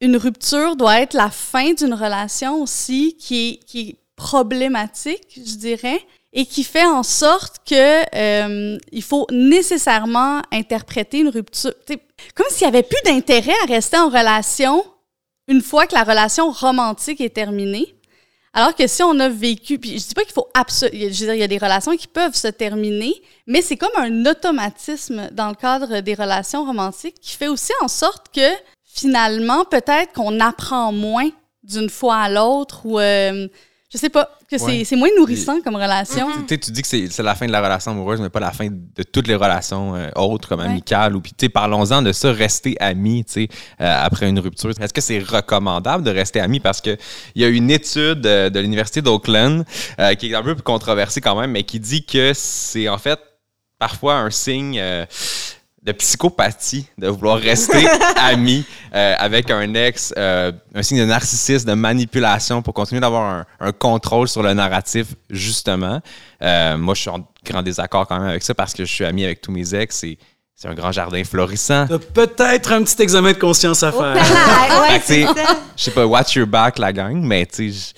[0.00, 6.04] une rupture doit être la fin d'une relation aussi, qui est, qui problématique, je dirais
[6.32, 11.72] et qui fait en sorte que euh, il faut nécessairement interpréter une rupture.
[12.34, 14.84] comme s'il n'y avait plus d'intérêt à rester en relation
[15.46, 17.94] une fois que la relation romantique est terminée.
[18.52, 21.26] Alors que si on a vécu, puis je dis pas qu'il faut absolument, je veux
[21.26, 23.14] dire, il y a des relations qui peuvent se terminer,
[23.46, 27.88] mais c'est comme un automatisme dans le cadre des relations romantiques qui fait aussi en
[27.88, 28.50] sorte que
[28.98, 31.30] finalement, peut-être qu'on apprend moins
[31.62, 33.48] d'une fois à l'autre ou euh,
[33.90, 36.28] je sais pas, que c'est moins nourrissant comme relation.
[36.46, 39.02] Tu dis que c'est la fin de la relation amoureuse, mais pas la fin de
[39.02, 41.16] toutes les relations euh, autres, comme amicales.
[41.16, 43.48] Ou puis, parlons-en de ça, rester amis, tu sais,
[43.80, 44.70] euh, après une rupture.
[44.78, 46.60] Est-ce que c'est recommandable de rester amis?
[46.60, 46.98] Parce qu'il
[47.34, 49.64] y a une étude euh, de l'Université d'Oakland
[50.18, 53.18] qui est un peu controversée quand même, mais qui dit que c'est en fait
[53.78, 54.80] parfois un signe
[55.88, 58.62] de psychopathie, de vouloir rester ami
[58.94, 63.72] euh, avec un ex, euh, un signe de narcissisme, de manipulation pour continuer d'avoir un,
[63.72, 66.00] contrôle sur le narratif, justement.
[66.42, 69.04] Euh, moi, je suis en grand désaccord quand même avec ça parce que je suis
[69.06, 70.18] ami avec tous mes ex et
[70.54, 71.86] c'est un grand jardin florissant.
[72.12, 74.14] peut-être un petit examen de conscience à faire.
[75.08, 75.26] ouais,
[75.74, 77.94] je sais pas, watch your back, la gang, mais tu sais,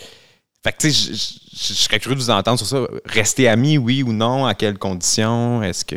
[0.62, 2.87] fait que, tu sais, je, serais curieux de vous entendre sur ça.
[3.07, 4.44] Rester amis, oui ou non?
[4.44, 5.62] À quelles conditions?
[5.62, 5.96] Est-ce que.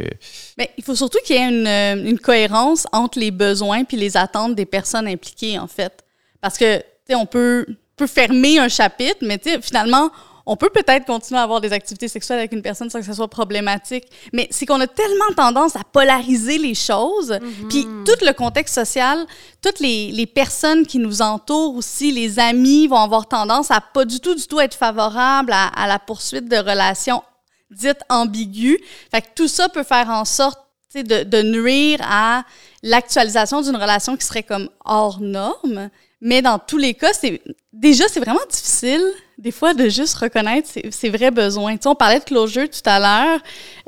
[0.58, 3.98] Bien, il faut surtout qu'il y ait une, euh, une, cohérence entre les besoins puis
[3.98, 6.06] les attentes des personnes impliquées, en fait.
[6.40, 7.66] Parce que, tu sais, on peut,
[7.98, 10.12] peut fermer un chapitre, mais tu sais, finalement,
[10.46, 13.14] on peut peut-être continuer à avoir des activités sexuelles avec une personne sans que ça
[13.14, 17.68] soit problématique, mais c'est qu'on a tellement tendance à polariser les choses, Mhm.
[17.70, 19.26] puis tout le contexte social,
[19.62, 24.04] toutes les, les personnes qui nous entourent aussi, les amis vont avoir tendance à pas
[24.06, 27.24] du tout, du tout être favorables à, à la poursuite de relations
[27.72, 28.78] dites ambiguës.
[29.10, 30.60] Fait que tout ça peut faire en sorte
[30.94, 32.44] de, de nuire à
[32.84, 35.90] l'actualisation d'une relation qui serait comme hors norme.
[36.22, 37.42] Mais dans tous les cas, c'est
[37.74, 39.04] déjà c'est vraiment difficile
[39.38, 41.76] des fois de juste reconnaître ses, ses vrais besoins.
[41.76, 43.40] Tu sais, on parlait de closure tout à l'heure,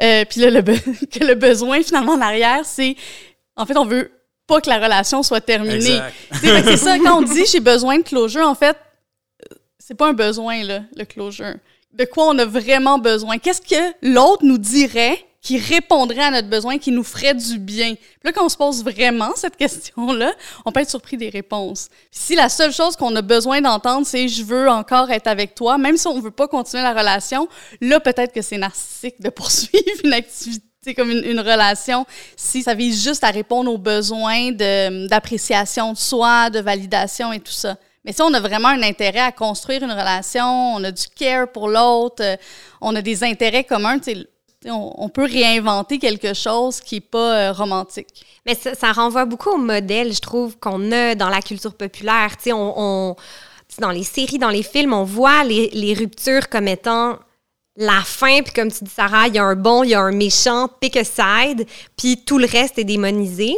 [0.02, 0.62] euh, puis là le
[1.06, 2.96] que le besoin finalement en arrière, c'est
[3.56, 4.12] en fait on veut
[4.48, 6.00] pas que la relation soit terminée.
[6.42, 8.76] C'est ça quand on dit j'ai besoin de closure, en fait
[9.80, 11.56] c'est pas un besoin là, le closure.
[11.94, 13.38] De quoi on a vraiment besoin?
[13.38, 17.94] Qu'est-ce que l'autre nous dirait qui répondrait à notre besoin, qui nous ferait du bien.
[17.94, 20.34] Puis là, quand on se pose vraiment cette question-là,
[20.66, 21.88] on peut être surpris des réponses.
[22.10, 25.54] Puis si la seule chose qu'on a besoin d'entendre, c'est je veux encore être avec
[25.54, 27.48] toi, même si on veut pas continuer la relation,
[27.80, 33.04] là, peut-être que c'est narcissique de poursuivre une activité comme une, relation si ça vise
[33.04, 37.78] juste à répondre aux besoins de- d'appréciation de, soi, de validation et tout ça.
[38.04, 41.52] Mais si on a vraiment un intérêt à construire une relation, on a du care
[41.52, 42.36] pour l'autre, euh,
[42.82, 44.00] on a des intérêts communs,
[44.72, 48.26] on, peut réinventer quelque chose qui n'est pas euh, romantique.
[48.46, 52.36] Mais ça, renvoie beaucoup au modèle, je trouve, qu'on a dans la culture populaire.
[52.48, 53.16] On,
[53.80, 57.20] dans les séries, dans les films, on voit les, ruptures comme étant
[57.78, 60.02] la fin, puis comme tu dis, Sarah, il y a un bon, il y a
[60.02, 63.54] un méchant, pick a side, puis tout le reste est démonisé.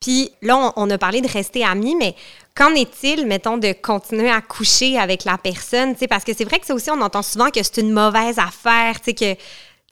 [0.00, 2.16] Puis là, on, a parlé de rester amis, mais
[2.56, 5.94] qu'en est-il, mettons, de continuer à coucher avec la personne?
[6.08, 9.00] Parce que c'est vrai que ça aussi, on entend souvent que c'est une mauvaise affaire,
[9.02, 9.36] que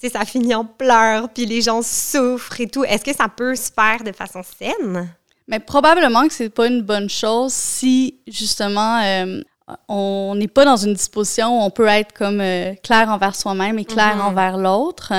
[0.06, 2.84] sais, ça finit en pleurs, puis les gens souffrent et tout.
[2.84, 5.08] Est-ce que ça peut se faire de façon saine?
[5.48, 9.40] Mais probablement que c'est pas une bonne chose si justement euh,
[9.88, 13.78] on n'est pas dans une disposition où on peut être comme euh, clair envers soi-même
[13.78, 14.20] et clair Mhm.
[14.22, 15.12] envers l'autre.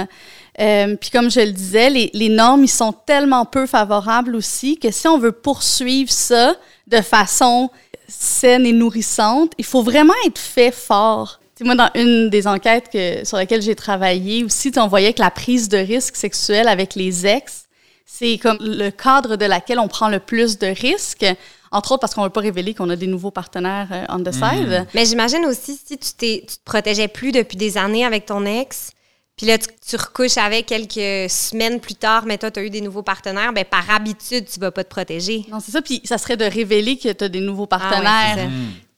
[0.60, 4.78] Euh, Puis comme je le disais, les, les normes ils sont tellement peu favorables aussi
[4.78, 6.54] que si on veut poursuivre ça
[6.88, 7.70] de façon
[8.08, 11.40] saine et nourrissante, il faut vraiment être fait fort.
[11.60, 15.12] Tu sais, moi, dans une des enquêtes que, sur laquelle j'ai travaillé aussi, on voyait
[15.12, 17.66] que la prise de risque sexuel avec les ex,
[18.06, 21.26] c'est comme le cadre de laquelle on prend le plus de risques,
[21.74, 24.24] entre autres parce qu'on ne veut pas révéler qu'on a des nouveaux partenaires euh, on
[24.24, 24.88] the side.
[24.94, 28.46] Mais j'imagine aussi si tu, t'es, tu te protégeais plus depuis des années avec ton
[28.46, 28.92] ex,
[29.36, 32.70] puis là, tu, tu recouches avec quelques semaines plus tard, mais toi, tu as eu
[32.70, 35.46] des nouveaux partenaires, ben par habitude, tu vas pas te protéger.
[35.52, 35.82] Non, c'est ça.
[35.82, 38.36] Puis ça serait de révéler que tu as des nouveaux Ah ouais, partenaires.
[38.36, 38.50] c'est ça.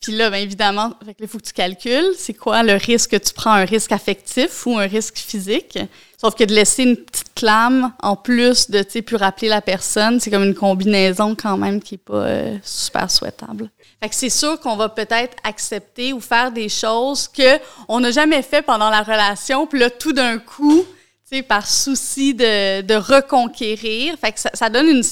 [0.01, 3.33] Puis là, bien évidemment, il faut que tu calcules c'est quoi le risque que tu
[3.33, 5.77] prends, un risque affectif ou un risque physique?
[6.19, 9.61] Sauf que de laisser une petite clame en plus de, tu sais, plus rappeler la
[9.61, 13.69] personne, c'est comme une combinaison quand même qui est pas euh, super souhaitable.
[14.01, 18.09] Fait que c'est sûr qu'on va peut-être accepter ou faire des choses que on n'a
[18.09, 20.83] jamais fait pendant la relation, puis là, tout d'un coup,
[21.29, 25.03] tu sais, par souci de, de reconquérir, fait que ça, ça donne une...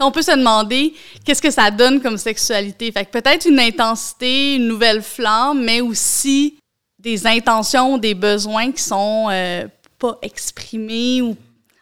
[0.00, 2.92] On peut se demander qu'est-ce que ça donne comme sexualité.
[2.92, 6.58] Fait que peut-être une intensité, une nouvelle flamme, mais aussi
[6.98, 9.66] des intentions, des besoins qui sont euh,
[9.98, 11.36] pas exprimés ou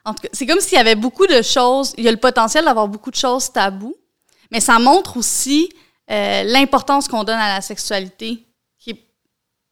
[0.04, 1.92] en tout cas, c'est comme s'il y avait beaucoup de choses.
[1.98, 3.96] Il y a le potentiel d'avoir beaucoup de choses taboues,
[4.52, 5.68] mais ça montre aussi
[6.10, 8.44] euh, l'importance qu'on donne à la sexualité,
[8.78, 9.04] qui est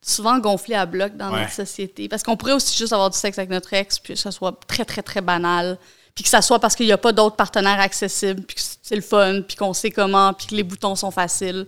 [0.05, 1.43] souvent gonflée à bloc dans Ouais.
[1.43, 2.09] notre société.
[2.09, 4.59] Parce qu'on pourrait aussi juste avoir du sexe avec notre ex, puis que ça soit
[4.67, 5.79] très, très, très banal,
[6.15, 8.97] puis que ça soit parce qu'il n'y a pas d'autres partenaires accessibles, puis que c'est
[8.97, 11.67] le fun, puis qu'on sait comment, puis que les boutons sont faciles.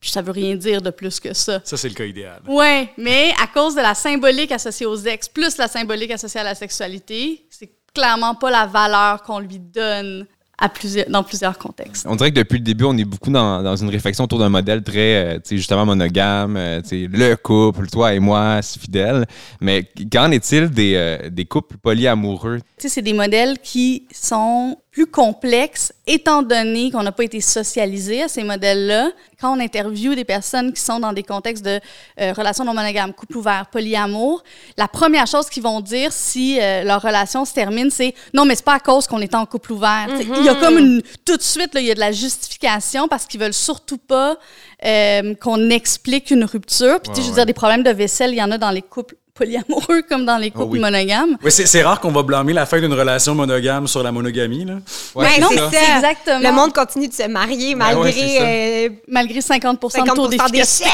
[0.00, 1.60] Puis ça veut rien dire de plus que ça.
[1.62, 2.40] Ça, c'est le cas idéal.
[2.48, 6.44] Oui, mais à cause de la symbolique associée aux ex, plus la symbolique associée à
[6.44, 10.26] la sexualité, c'est clairement pas la valeur qu'on lui donne
[10.62, 12.06] à plusieurs, dans plusieurs contextes.
[12.08, 14.48] On dirait que depuis le début, on est beaucoup dans, dans une réflexion autour d'un
[14.48, 18.60] modèle très, euh, tu sais, justement, monogame, euh, tu sais, le couple, toi et moi,
[18.62, 19.26] c'est fidèle.
[19.60, 22.58] Mais qu'en est-il des, euh, des couples polyamoureux?
[22.78, 27.40] Tu sais, c'est des modèles qui sont plus complexes étant donné qu'on n'a pas été
[27.40, 29.10] socialisé à ces modèles-là.
[29.40, 31.80] Quand on interviewe des personnes qui sont dans des contextes de
[32.20, 34.44] euh, relations non monogames, couple ouvert, polyamour,
[34.76, 38.54] la première chose qu'ils vont dire si euh, leur relation se termine, c'est non, mais
[38.54, 40.08] c'est pas à cause qu'on est en couple ouvert.
[40.14, 42.12] Sais, Il y a comme une tout de suite là, il y a de la
[42.12, 44.36] justification parce qu'ils veulent surtout pas
[44.84, 47.00] euh, qu'on explique une rupture.
[47.00, 48.58] Puis tu sais, je veux Ouais, dire des problèmes de vaisselle, il y en a
[48.58, 50.78] dans les couples polyamoureux comme dans les couples oui.
[50.80, 51.36] monogames.
[51.42, 54.64] Oui, c'est, c'est rare qu'on va blâmer la fin d'une relation monogame sur la monogamie.
[54.64, 54.74] Là.
[55.14, 55.70] Ouais, non, c'est ça.
[55.70, 55.96] ça.
[55.96, 56.38] Exactement.
[56.48, 60.30] Le monde continue de se marier Ben ouais, malgré euh, Malgré 50 de taux 50
[60.30, 60.88] d'efficacité.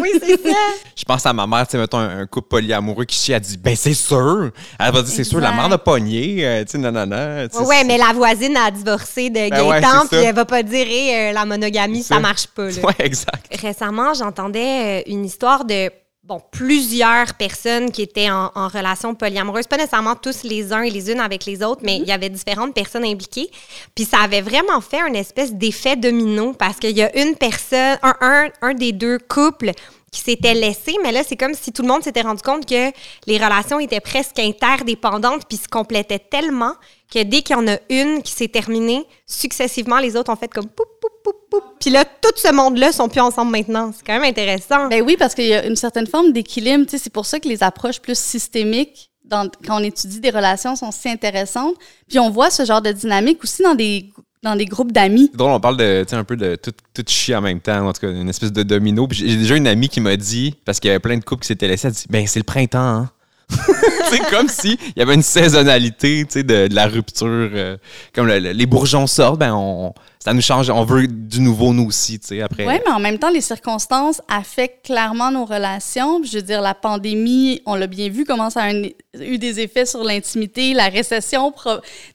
[0.00, 0.56] oui, c'est ça.
[0.96, 3.40] Je pense à ma mère, tu sais, mettons, un, un couple polyamoureux qui chie, elle
[3.40, 4.50] dit, ben c'est sûr.
[4.78, 8.12] Elle va dire, c'est sûr, la mère a pogné, euh, tu sais, c'est- mais la
[8.12, 12.14] voisine a divorcé de Ben Gaëtan, puis elle va pas dire euh, la monogamie, C'est
[12.14, 12.68] ça marche pas.
[12.82, 13.56] Ouais, exact.
[13.60, 15.90] Récemment, j'entendais une histoire de
[16.28, 20.90] bon, plusieurs personnes qui étaient en, en relation polyamoureuse, pas nécessairement tous les uns et
[20.90, 23.50] les unes avec les autres, mais il y avait différentes personnes impliquées.
[23.94, 27.98] Puis ça avait vraiment fait un espèce d'effet domino parce qu'il y a une personne,
[28.02, 29.72] un, un, un des deux couples
[30.10, 32.90] qui s'était laissé, mais là, c'est comme si tout le monde s'était rendu compte que
[33.26, 36.72] les relations étaient presque interdépendantes puis se complétaient tellement
[37.12, 40.48] que dès qu'il y en a une qui s'est terminée, successivement, les autres ont fait
[40.48, 41.64] comme poup, poup, poup, poup.
[41.80, 43.92] Puis là, tout ce monde-là sont plus ensemble maintenant.
[43.96, 44.88] C'est quand même intéressant.
[44.88, 46.84] Ben oui, parce qu'il y a une certaine forme d'équilibre.
[46.88, 51.08] C'est pour ça que les approches plus systémiques, quand on étudie des relations, sont si
[51.08, 51.74] intéressantes.
[52.08, 54.10] Puis on voit ce genre de dynamique aussi dans des,
[54.42, 55.30] dans des groupes d'amis.
[55.32, 58.00] C'est on parle de, un peu de tout, tout chier en même temps, en tout
[58.00, 59.08] cas, une espèce de domino.
[59.10, 61.48] J'ai déjà une amie qui m'a dit, parce qu'il y avait plein de couples qui
[61.48, 63.10] s'étaient laissés, elle dit Ben, c'est le printemps, hein.
[64.10, 67.26] c'est comme si il y avait une saisonnalité, de, de la rupture.
[67.28, 67.76] euh,
[68.14, 71.72] comme le- le- les bourgeons sortent, ben, on, ça nous change, on veut du nouveau,
[71.72, 72.66] nous aussi, après.
[72.66, 76.22] Oui, mais en même temps, les circonstances affectent clairement nos relations.
[76.24, 79.86] Je veux dire, la pandémie, on l'a bien vu, comment ça a eu des effets
[79.86, 80.74] sur l'intimité.
[80.74, 81.52] La récession,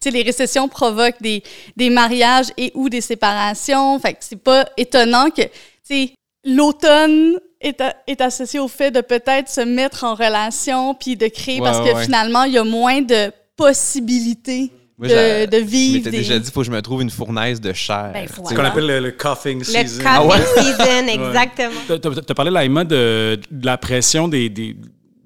[0.06, 1.41] les récessions provoquent des,
[1.78, 3.98] des mariages et ou des séparations.
[4.00, 5.41] Fait que c'est pas étonnant que,
[6.46, 11.65] l'automne est, associé au fait de peut-être se mettre en relation puis de créer Ouais,
[11.65, 12.04] parce ouais, que ouais.
[12.04, 15.97] finalement, il y a moins de possibilités Moi, de, de Je vivre.
[15.97, 18.12] m'étais des- déjà dit, faut que je me trouve une fournaise de chair.
[18.13, 18.49] Ben, tu voilà.
[18.49, 20.04] Ce qu'on appelle le, le coughing Le season.
[20.04, 20.63] coffee ouais?
[20.63, 21.80] season, exactement.
[21.88, 24.76] T'as- T'as t'as parlé, Laïma, de, de la pression des, des,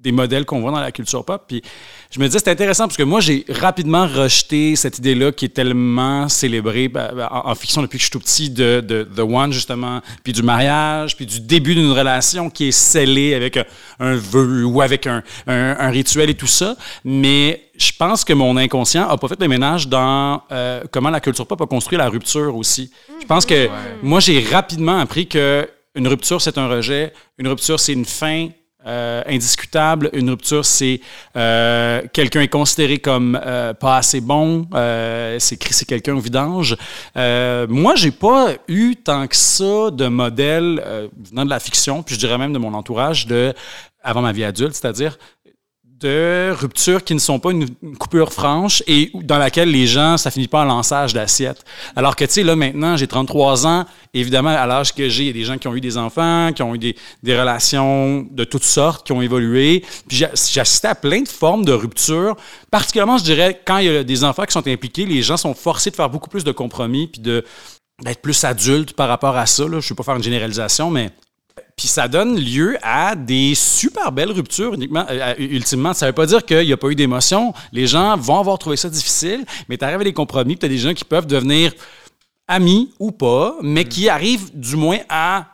[0.00, 1.44] des modèles qu'on voit dans la culture pop.
[1.48, 1.62] Puis
[2.10, 5.50] je me disais, c'est intéressant parce que moi, j'ai rapidement rejeté cette idée-là qui est
[5.50, 9.02] tellement célébrée ben, ben, en, en fiction depuis que je suis tout petit de, de
[9.02, 13.56] The One, justement, puis du mariage, puis du début d'une relation qui est scellée avec
[13.56, 13.64] un,
[13.98, 16.76] un vœu ou avec un, un, un rituel et tout ça.
[17.04, 21.20] Mais je pense que mon inconscient a pas fait le ménage dans euh, comment la
[21.20, 22.90] culture pop a construit la rupture aussi.
[23.20, 23.68] Je pense que
[24.02, 27.12] moi, j'ai rapidement appris que une rupture, c'est un rejet.
[27.38, 28.48] Une rupture, c'est une fin
[28.88, 30.10] euh, indiscutable.
[30.12, 31.00] Une rupture, c'est
[31.36, 34.66] euh, quelqu'un est considéré comme euh, pas assez bon.
[34.74, 36.76] Euh, c'est crisser quelqu'un au vidange.
[37.16, 42.02] Euh, moi, j'ai pas eu tant que ça de modèle euh, venant de la fiction,
[42.02, 43.52] puis je dirais même de mon entourage de
[44.02, 45.18] avant ma vie adulte, c'est-à-dire
[46.00, 50.30] de ruptures qui ne sont pas une, coupure franche et dans laquelle les gens, ça
[50.30, 51.64] finit pas en lançage d'assiette.
[51.96, 53.84] Alors que, tu sais, là, maintenant, j'ai 33 ans.
[54.14, 56.52] Évidemment, à l'âge que j'ai, il y a des gens qui ont eu des enfants,
[56.54, 59.84] qui ont eu des, relations de toutes sortes, qui ont évolué.
[60.08, 62.36] Puis j'ai assisté à plein de formes de ruptures.
[62.70, 65.54] Particulièrement, je dirais, quand il y a des enfants qui sont impliqués, les gens sont
[65.54, 67.44] forcés de faire beaucoup plus de compromis puis de
[68.04, 69.64] d'être plus adultes par rapport à ça.
[69.64, 69.80] Là.
[69.80, 71.10] Je ne vais pas faire une généralisation, mais
[71.78, 76.44] puis ça donne lieu à des super belles ruptures euh, ultimement, ça veut pas dire
[76.44, 77.54] qu'il n'y a pas eu d'émotion.
[77.72, 80.68] Les gens vont avoir trouvé ça difficile, mais tu arrives à des compromis, tu as
[80.68, 81.72] des gens qui peuvent devenir
[82.48, 85.46] amis ou pas, mais qui arrivent du moins à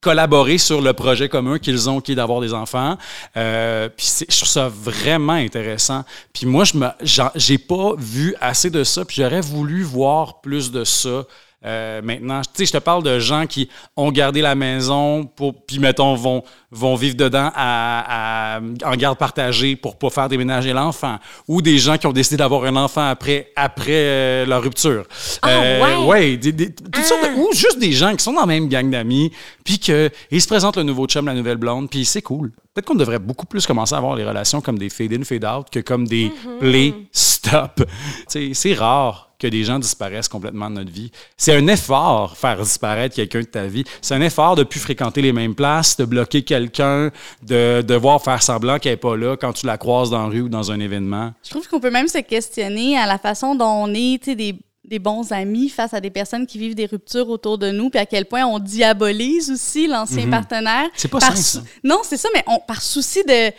[0.00, 2.96] collaborer sur le projet commun qu'ils ont, qui est d'avoir des enfants.
[3.36, 6.04] Euh, puis je trouve ça vraiment intéressant.
[6.32, 10.84] Puis moi, je j'ai pas vu assez de ça, puis j'aurais voulu voir plus de
[10.84, 11.24] ça.
[11.64, 15.54] Euh, maintenant, tu sais, je te parle de gens qui ont gardé la maison pour,
[15.64, 20.72] puis mettons, vont, vont vivre dedans à, à- en garde partagée pour pas faire déménager
[20.72, 25.04] l'enfant, ou des gens qui ont décidé d'avoir un enfant après, après euh, leur rupture.
[25.46, 26.06] Euh, Ah, ouais?
[26.06, 28.68] ouais, des- des- toutes sortes de- ou juste des gens qui sont dans la même
[28.68, 29.30] gang d'amis,
[29.64, 30.10] puis qu'ils
[30.42, 32.50] se présentent le nouveau chum, la nouvelle blonde, puis c'est cool.
[32.74, 35.80] Peut-être qu'on devrait beaucoup plus commencer à avoir les relations comme des fade-in, fade-out que
[35.80, 36.58] comme des Mm-hmm.
[36.60, 37.76] play-stop.
[37.76, 37.84] Tu
[38.28, 41.10] sais, C'est rare que des gens disparaissent complètement de notre vie.
[41.36, 43.82] C'est un effort faire disparaître quelqu'un de ta vie.
[44.00, 47.10] C'est un effort de plus fréquenter les mêmes places, de bloquer quelqu'un,
[47.42, 50.42] de devoir faire semblant qu'elle n'est pas là quand tu la croises dans la rue
[50.42, 51.32] ou dans un événement.
[51.42, 54.98] Je trouve qu'on peut même se questionner à la façon dont on est, des, des
[55.00, 58.06] bons amis face à des personnes qui vivent des ruptures autour de nous, puis à
[58.06, 60.88] quel point on diabolise aussi l'ancien partenaire.
[60.94, 61.62] C'est pas Par ça.
[61.82, 63.50] Non, c'est ça, mais on, par souci de,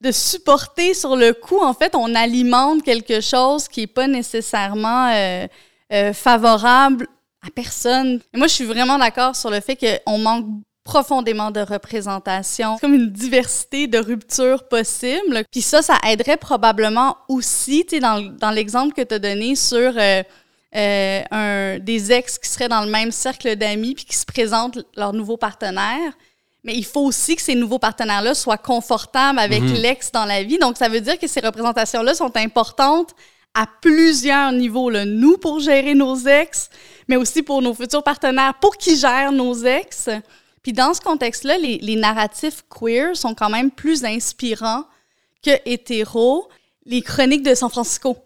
[0.00, 5.08] de supporter sur le coup, en fait, on alimente quelque chose qui n'est pas nécessairement
[5.08, 5.46] euh,
[5.92, 7.06] euh, favorable
[7.46, 8.20] à personne.
[8.34, 10.46] Et moi, je suis vraiment d'accord sur le fait qu'on manque
[10.84, 12.78] profondément de représentation.
[12.78, 15.42] Comme une diversité de ruptures possibles.
[15.50, 19.56] Puis ça, ça aiderait probablement aussi, tu sais, dans, dans l'exemple que tu as donné
[19.56, 20.22] sur euh,
[21.30, 25.12] un, des ex qui seraient dans le même cercle d'amis puis qui se présentent leur
[25.12, 26.12] nouveau partenaire.
[26.66, 30.58] Mais il faut aussi que ces nouveaux partenaires-là soient confortables avec l'ex dans la vie.
[30.58, 33.14] Donc, ça veut dire que ces représentations-là sont importantes
[33.54, 34.90] à plusieurs niveaux.
[34.90, 35.04] Là.
[35.04, 36.68] Nous, pour gérer nos ex,
[37.06, 40.10] mais aussi pour nos futurs partenaires, pour qu'ils gèrent nos ex.
[40.64, 44.84] Puis dans ce contexte-là, les, les narratifs queer sont quand même plus inspirants
[45.44, 46.48] que hétéros.
[46.84, 48.16] Les chroniques de San Francisco.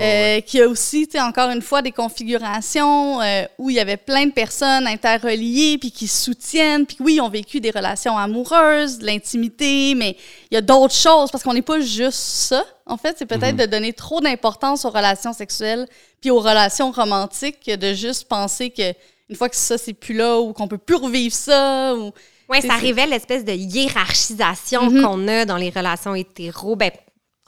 [0.00, 3.80] Euh, qui a aussi, tu sais, encore une fois, des configurations euh, où il y
[3.80, 7.70] avait plein de personnes interreliées, puis qui se soutiennent, puis oui, ils ont vécu des
[7.70, 10.16] relations amoureuses, de l'intimité, mais
[10.50, 12.64] il y a d'autres choses, parce qu'on n'est pas juste ça.
[12.84, 13.60] En fait, c'est peut-être Mhm.
[13.60, 15.86] de donner trop d'importance aux relations sexuelles,
[16.20, 18.92] puis aux relations romantiques, que de juste penser que
[19.28, 22.12] une fois que ça, c'est plus là, ou qu'on peut plus revivre ça, ou...
[22.48, 25.02] Oui, ça révèle l'espèce de hiérarchisation Mhm.
[25.02, 26.76] qu'on a dans les relations hétéro.
[26.76, 26.90] Ben,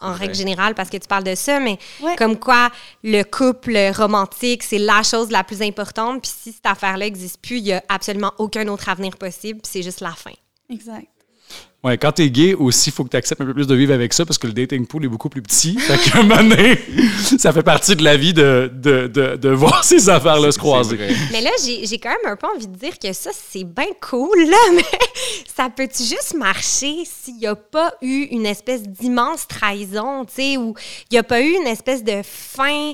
[0.01, 2.15] en règle générale, parce que tu parles de ça, mais Ouais.
[2.17, 2.71] comme quoi
[3.03, 6.23] le couple romantique, c'est la chose la plus importante.
[6.23, 9.61] Puis si cette affaire-là n'existe plus, il n'y a absolument aucun autre avenir possible.
[9.61, 10.33] puis c'est juste la fin.
[10.71, 11.07] Exact.
[11.85, 13.95] Ouais, quand t'es gay aussi, il faut que tu acceptes un peu plus de vivre
[13.95, 15.75] avec ça parce que le dating pool est beaucoup plus petit.
[15.79, 16.77] Fait qu'à un moment donné,
[17.39, 20.99] ça fait partie de la vie de, de, de, de voir ces affaires-là se croiser.
[21.31, 23.87] Mais là, j'ai j'ai quand même un peu envie de dire que ça, c'est bien
[24.01, 24.99] cool, là, mais
[25.55, 30.57] ça peut-tu juste marcher s'il n'y a pas eu une espèce d'immense trahison, tu sais,
[30.57, 30.75] ou
[31.11, 32.93] il n'y a pas eu une espèce de fin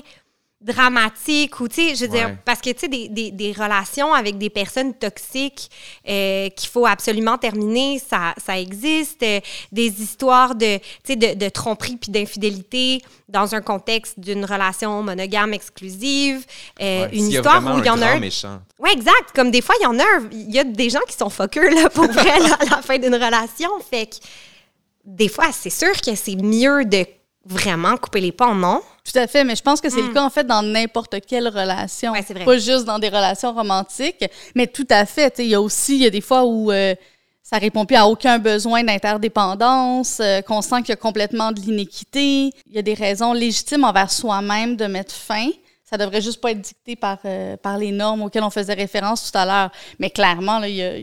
[0.65, 4.13] dramatique ou tu sais je veux dire parce que tu sais des, des, des relations
[4.13, 5.69] avec des personnes toxiques
[6.09, 9.39] euh, qu'il faut absolument terminer ça, ça existe Euh,
[9.71, 15.01] des histoires de tu sais de, de tromperie puis d'infidélité dans un contexte d'une relation
[15.03, 16.45] monogame exclusive
[16.81, 18.59] euh, Ouais, une s'il y a histoire où il y en a un méchant.
[18.79, 19.31] oui, exact.
[19.35, 21.29] Comme des fois, il y en a un- il y a des gens qui sont
[21.29, 23.69] fuckers, là, pour vrai, là, à la fin d'une relation.
[23.89, 24.15] Fait que
[25.05, 27.05] des fois, c'est sûr que c'est mieux de
[27.45, 28.81] vraiment couper les ponts, non?
[29.03, 31.47] Tout à fait, mais je pense que c'est le cas en fait dans n'importe quelle
[31.47, 32.11] relation.
[32.11, 32.15] Hmm.
[32.15, 32.43] Ouais, c'est vrai.
[32.45, 34.25] Pas juste dans des relations romantiques,
[34.55, 35.29] mais tout à fait.
[35.29, 36.95] tu sais, Il y a aussi il y a des fois où euh,
[37.43, 41.59] ça répond plus à aucun besoin d'interdépendance, euh, qu'on sent qu'il y a complètement de
[41.61, 42.45] l'inéquité.
[42.67, 45.49] Il y a des raisons légitimes envers soi-même de mettre fin.
[45.87, 49.31] Ça devrait juste pas être dicté par, euh, par les normes auxquelles on faisait référence
[49.31, 49.69] tout à l'heure.
[49.99, 50.95] Mais clairement, il y a-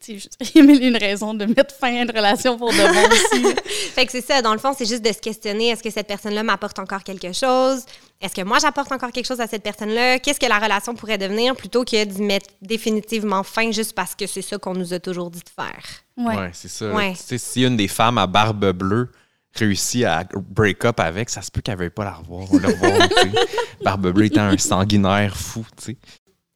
[0.00, 2.70] tu sais, il y a mille une raisons de mettre fin à une relation pour
[2.70, 3.54] de bon aussi.
[3.94, 6.06] Fait que c'est ça, dans le fond, c'est juste de se questionner est-ce que cette
[6.06, 7.84] personne-là m'apporte encore quelque chose?
[8.20, 10.18] Est-ce que moi, j'apporte encore quelque chose à cette personne-là?
[10.18, 11.54] Qu'est-ce que la relation pourrait devenir?
[11.56, 15.30] Plutôt que d'y mettre définitivement fin juste parce que c'est ça qu'on nous a toujours
[15.30, 15.84] dit de faire
[16.16, 16.36] Ouais.
[16.36, 16.92] Ouais, c'est ça.
[16.92, 17.12] Ouais.
[17.12, 19.10] Tu sais, si une des femmes à barbe bleue
[19.54, 22.48] réussit à break up avec, ça se peut qu'elle veuille pas la revoir.
[23.82, 25.96] Barbe bleue étant un sanguinaire fou, tu sais.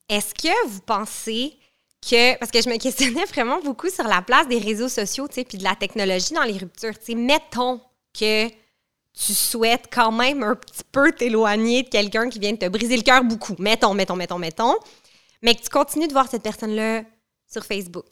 [0.09, 1.59] Est-ce que vous pensez
[2.03, 5.35] que, parce que je me questionnais vraiment beaucoup sur la place des réseaux sociaux, tu
[5.35, 7.81] sais, puis de la technologie dans les ruptures, tu sais, mettons
[8.19, 12.69] que tu souhaites quand même un petit peu t'éloigner de quelqu'un qui vient de te
[12.69, 13.57] briser le cœur beaucoup.
[13.59, 14.77] Mettons, mettons, mettons, mettons.
[15.43, 17.03] Mais que tu continues de voir cette personne-là
[17.51, 18.07] sur Facebook,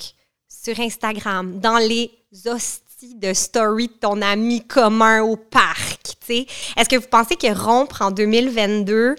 [0.49, 2.11] sur Instagram, dans les
[2.47, 6.47] hosties de story de ton ami commun au parc, tu sais.
[6.77, 9.17] Est-ce que vous pensez que rompre en 2022,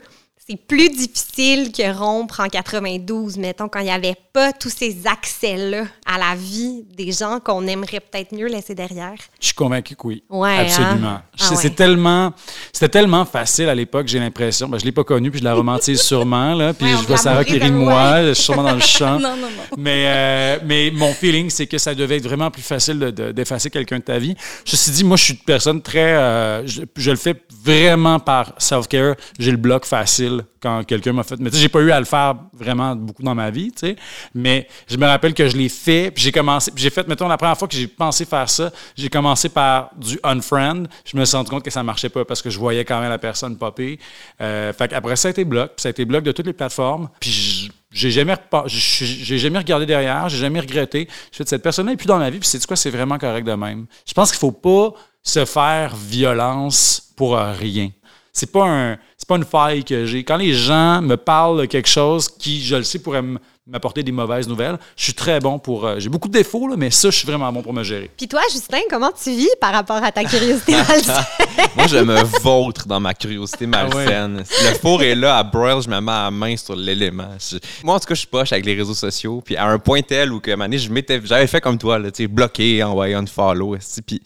[0.50, 4.96] c'est plus difficile que rompre en 92, mettons, quand il n'y avait pas tous ces
[5.06, 9.16] accès-là à la vie des gens qu'on aimerait peut-être mieux laisser derrière?
[9.42, 10.24] Je suis convaincu que oui.
[10.30, 11.08] Ouais, Absolument.
[11.10, 11.24] hein?
[11.36, 11.70] C'est Ah ouais.
[11.72, 12.34] tellement,
[12.72, 14.70] c'était tellement facile à l'époque, j'ai l'impression.
[14.70, 16.74] Ben, je l'ai pas connu, puis je la romantise sûrement, là.
[16.74, 19.20] Puis Ouais, je vois Sarah qui rit de moi, je suis sûrement dans le champ.
[19.20, 19.78] non, non, non.
[19.78, 23.32] Mais, euh, mais mon feeling, c'est que ça devait être vraiment plus facile de- de-
[23.34, 24.36] d'effacer quelqu'un de ta vie.
[24.64, 26.14] Ceci dit, moi, je suis une personne très.
[26.16, 27.36] euh, je, je le fais
[27.66, 29.16] vraiment par self-care.
[29.40, 31.38] J'ai le bloc facile quand quelqu'un m'a fait.
[31.40, 33.88] Mais tu sais, j'ai pas eu à le faire vraiment beaucoup dans ma vie, tu
[33.88, 33.96] sais.
[34.34, 36.72] Mais je me rappelle que je l'ai fait, puis j'ai commencé.
[36.76, 40.20] j'ai fait, mettons, la première fois que j'ai pensé faire ça, j'ai commencé par du
[40.24, 40.84] unfriend.
[41.06, 43.10] Je me suis rendu compte que ça marchait pas parce que je voyais quand même
[43.10, 44.00] la personne popper.
[44.42, 45.72] Euh, fait après ça a été bloc.
[45.76, 47.10] puis Ça a été bloc de toutes les plateformes.
[47.20, 48.36] Puis j'ai jamais,
[48.68, 51.08] jamais regardé derrière, j'ai jamais regretté.
[51.32, 53.46] Je fais cette personne-là n'est plus dans ma vie, puis c'est quoi, c'est vraiment correct
[53.46, 53.86] de même?
[54.06, 57.90] Je pense qu'il faut pas se faire violence pour rien.
[58.32, 58.98] C'est pas un,
[59.28, 60.24] c'est pas une faille que j'ai.
[60.24, 63.22] Quand les gens me parlent de quelque chose qui, je le sais, pourrait
[63.70, 65.86] m'apporter des mauvaises nouvelles, je suis très bon pour.
[65.86, 68.10] euh, j'ai beaucoup de défauts, là, mais ça, je suis vraiment bon pour me gérer.
[68.16, 71.26] Puis toi, Justin, comment tu vis par rapport à ta curiosité malsaine?
[71.76, 74.44] Moi, je me vautre dans ma curiosité malsaine.
[74.46, 77.28] Si le four est là à broil, je me mets la main sur l'élément.
[77.38, 79.42] Je- Moi, en tout cas, je suis poche avec les réseaux sociaux.
[79.44, 81.60] Puis à un point tel où que, à un moment donné, je m'étais, j'avais fait
[81.60, 83.76] comme toi, là, tu sais, bloqué, envoyé un follow.
[84.06, 84.22] Puis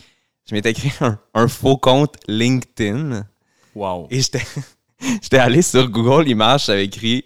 [0.48, 3.24] je m'étais créé un, un faux compte LinkedIn.
[3.74, 4.08] Wow.
[4.12, 4.42] Et j'étais,
[5.22, 7.26] j'étais allé sur Google Images, j'avais écrit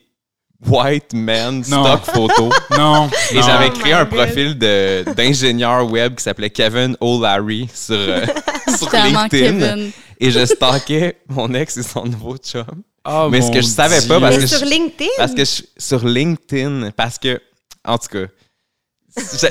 [0.66, 1.84] White Man Non.
[1.86, 2.50] Stock Photo.
[2.78, 3.10] Non.
[3.32, 4.14] Et j'avais créé un God.
[4.16, 8.26] profil de, d'ingénieur web qui s'appelait Kevin O'Larry sur, euh,
[8.78, 9.28] sur LinkedIn.
[9.60, 9.92] Kevin.
[10.20, 12.66] Et je stalkais mon ex et son nouveau chum.
[13.08, 14.08] Oh, Mais ce que je savais Dieu.
[14.08, 15.10] pas, parce Mais que sur je- LinkedIn?
[15.18, 17.40] Parce que je- sur LinkedIn, parce que,
[17.86, 18.26] en tout cas,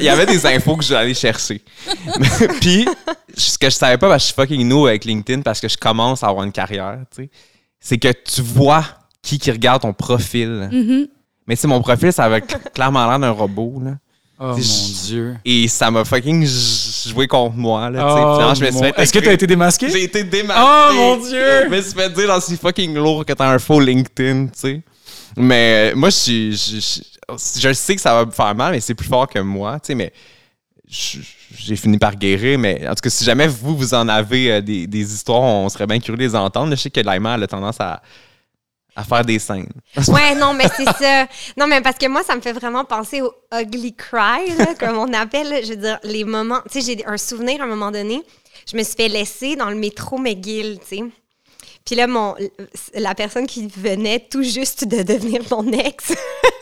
[0.01, 1.63] il y avait des infos que j'allais chercher.
[2.61, 2.87] Puis,
[3.37, 5.69] ce que je savais pas, parce que je suis fucking new avec LinkedIn, parce que
[5.69, 7.31] je commence à avoir une carrière, tu sais,
[7.87, 8.83] c'est que tu vois
[9.23, 10.69] qui qui regarde ton profil.
[10.73, 11.07] Mhm.
[11.47, 13.93] Mais c'est mon profil, ça avait cl- clairement l'air d'un robot, là.
[14.41, 15.37] Oh mon Dieu.
[15.45, 17.89] Et ça m'a fucking joué contre moi.
[17.91, 18.05] Là.
[18.05, 19.91] Oh, Finalement, je me suis mon- fait Est-ce que t'as été démasqué?
[19.91, 20.61] J'ai été démasqué.
[20.65, 21.65] Oh, mon Dieu!
[21.65, 24.53] Je me suis fait dire dans c'est fucking lourd que t'as un faux LinkedIn, tu
[24.55, 24.83] sais.
[25.37, 26.53] Mais euh, moi, je suis.
[26.57, 29.39] Je, je- je sais que ça va me faire mal, mais c'est plus fort que
[29.39, 29.95] moi, tu sais.
[29.95, 30.13] Mais
[31.59, 32.59] j'ai fini par guérir.
[32.59, 35.69] Mais en tout cas, si jamais vous, vous en avez euh, des, des histoires, on
[35.69, 36.71] serait bien curieux de les entendre.
[36.71, 38.01] Je sais que Laima, elle a tendance à,
[38.97, 39.69] à faire des scènes.
[40.09, 41.27] Ouais, non, mais c'est ça.
[41.57, 45.13] Non, mais parce que moi, ça me fait vraiment penser au ugly cry, comme on
[45.13, 45.65] appelle.
[45.65, 46.61] Je veux dire, les moments.
[46.71, 48.23] Tu sais, j'ai un souvenir à un moment donné.
[48.71, 51.05] Je me suis fait laisser dans le métro McGill, tu sais.
[51.85, 52.35] Puis là, mon,
[52.95, 56.13] la personne qui venait tout juste de devenir mon ex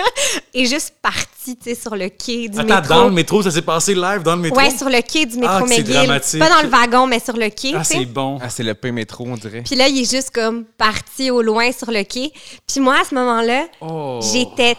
[0.54, 2.88] est juste partie, tu sais, sur le quai du Attends, métro.
[2.94, 4.58] dans le métro, ça s'est passé live dans le métro?
[4.58, 5.84] Ouais, sur le quai du métro Ah, McGill.
[5.84, 6.40] dramatique.
[6.40, 8.38] Pas dans le wagon, mais sur le quai, Ah, c'est bon.
[8.42, 9.62] Ah, c'est le P métro, on dirait.
[9.62, 12.32] Puis là, il est juste comme parti au loin sur le quai.
[12.66, 14.18] Puis moi, à ce moment-là, Oh.
[14.32, 14.74] j'étais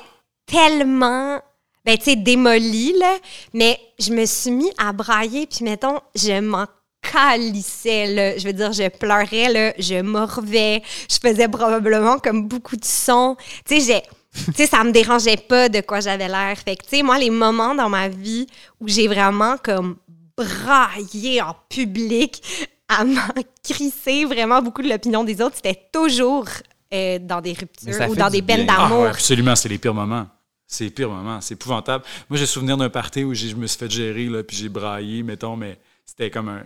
[0.46, 1.40] tellement,
[1.86, 3.16] ben, tu sais, démolie, là.
[3.54, 5.48] Mais je me suis mis à brailler.
[5.48, 6.66] Puis mettons, je m'en
[7.12, 8.38] calissais, là.
[8.38, 9.74] Je veux dire, je pleurais, là.
[9.78, 10.82] Je morvais.
[11.10, 13.36] Je faisais probablement comme beaucoup de sons.
[13.66, 14.02] Tu sais, j'ai...
[14.46, 16.58] Tu sais, ça me dérangeait pas de quoi j'avais l'air.
[16.66, 18.48] Fait que, tu sais, moi, les moments dans ma vie
[18.80, 19.98] où j'ai vraiment comme
[20.36, 22.42] braillé en public
[22.88, 23.22] à m'en
[23.64, 26.46] crisser vraiment beaucoup de l'opinion des autres, c'était toujours
[26.94, 28.66] euh, dans des ruptures ou dans des peines.
[28.70, 29.04] Ah, d'amour.
[29.04, 30.26] ouais, absolument, c'est les pires moments.
[30.66, 31.40] C'est les pires moments.
[31.42, 32.04] C'est épouvantable.
[32.30, 34.70] Moi, j'ai souvenir d'un party où j'ai- je me suis fait gérer, là, puis j'ai
[34.70, 36.62] braillé, mettons, mais c'était comme un.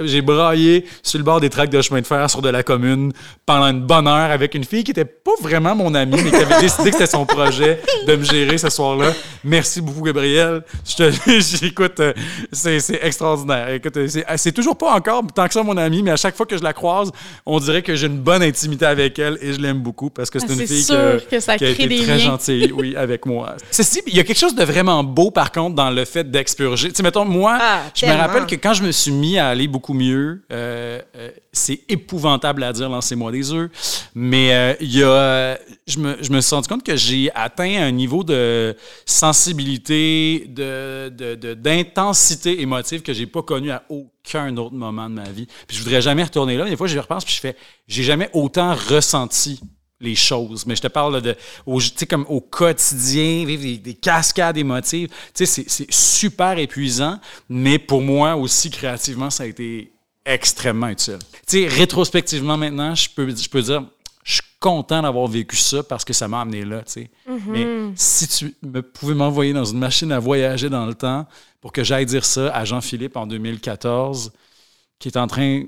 [0.00, 3.12] J'ai braillé sur le bord des tracts de chemin de fer sur de la commune
[3.46, 6.36] pendant une bonne heure avec une fille qui était pas vraiment mon amie, mais qui
[6.36, 9.12] avait décidé que c'était son projet de me gérer ce soir-là.
[9.42, 10.62] Merci beaucoup, Gabriel.
[10.86, 11.10] Je te,
[11.40, 12.12] j'écoute, euh,
[12.52, 13.70] c'est, c'est extraordinaire.
[13.70, 16.36] Écoute, euh, c'est, c'est toujours pas encore tant que ça mon amie, mais à chaque
[16.36, 17.10] fois que je la croise,
[17.46, 20.38] on dirait que j'ai une bonne intimité avec elle et je l'aime beaucoup parce que
[20.38, 22.18] c'est Ah, une fille sûr que, que ça qui a été très liens.
[22.18, 23.56] gentille, oui, avec moi.
[23.70, 26.88] Ceci, il y a quelque chose de vraiment beau, par contre, dans le fait d'expurger.
[26.90, 28.17] Tu sais, mettons, moi, Ah, je me tellement.
[28.18, 32.62] Rappelle que quand je me suis mis à aller beaucoup mieux, euh, euh, c'est épouvantable
[32.62, 33.70] à dire, lancez-moi des œufs,
[34.14, 37.90] mais euh, y a, je, me, je me suis rendu compte que j'ai atteint un
[37.90, 44.74] niveau de sensibilité, de, de- de- d'intensité émotive que j'ai pas connu à aucun autre
[44.74, 45.46] moment de ma vie.
[45.66, 46.64] Puis je voudrais jamais retourner là.
[46.68, 47.56] Des fois, je repense puis je fais,
[47.86, 49.60] j'ai jamais autant ressenti
[50.00, 50.66] les choses.
[50.66, 51.34] Mais je te parle de,
[51.66, 55.08] au, tu sais, comme au quotidien, vivre des, des cascades émotives.
[55.34, 57.18] Tu sais, c'est, super épuisant,
[57.48, 59.92] mais pour moi aussi, créativement, ça a été
[60.24, 61.18] extrêmement utile.
[61.46, 63.84] Tu sais, rétrospectivement maintenant, je peux, je peux dire,
[64.24, 67.10] je suis content d'avoir vécu ça parce que ça m'a amené là, tu sais.
[67.46, 71.26] Mais si tu me pouvais m'envoyer dans une machine à voyager dans le temps
[71.60, 74.32] pour que j'aille dire ça à Jean-Philippe en 2014,
[74.98, 75.64] qui est en train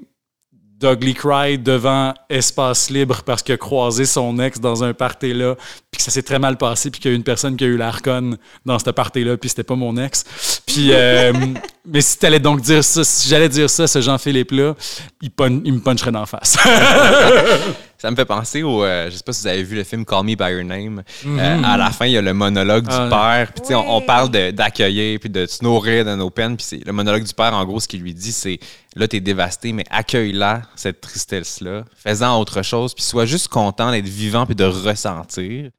[0.80, 5.54] d'ugly cry devant Espace Libre parce qu'il a croisé son ex dans un party là,
[5.90, 7.66] puis que ça s'est très mal passé, puis qu'il y a une personne qui a
[7.66, 10.24] eu l'arcon dans ce party là, puis c'était pas mon ex.
[10.66, 11.32] Puis, euh,
[11.86, 14.74] mais si t'allais donc dire ça, si j'allais dire ça, ce Jean-Philippe là,
[15.20, 15.30] il,
[15.64, 16.56] il me puncherait d'en face.
[18.00, 18.82] Ça me fait penser au.
[18.82, 21.02] euh, je sais pas si vous avez vu le film Call Me By Your Name.
[21.26, 23.52] Euh, à la fin, il y a le monologue du Ah, père.
[23.52, 26.56] Puis, tu sais, on, on parle de- d'accueillir puis de se nourrir de nos peines.
[26.56, 28.58] Puis, c'est le monologue du père, en gros, ce qu'il lui dit, c'est
[28.96, 31.84] là, t'es dévasté, mais accueille-la, cette tristesse-là.
[31.94, 32.94] Fais-en autre chose.
[32.94, 35.70] Puis, sois juste content d'être vivant puis de ressentir.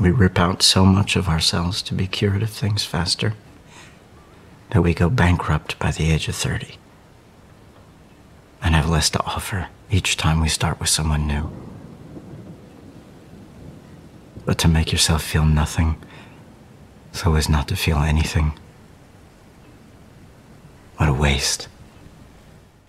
[0.00, 3.34] We rip out so much of ourselves to be cured of things faster
[4.70, 6.78] that we go bankrupt by the age of 30
[8.62, 11.50] and have less to offer each time we start with someone new.
[14.44, 15.96] But to make yourself feel nothing
[17.12, 18.52] so as not to feel anything.
[20.96, 21.68] What a waste.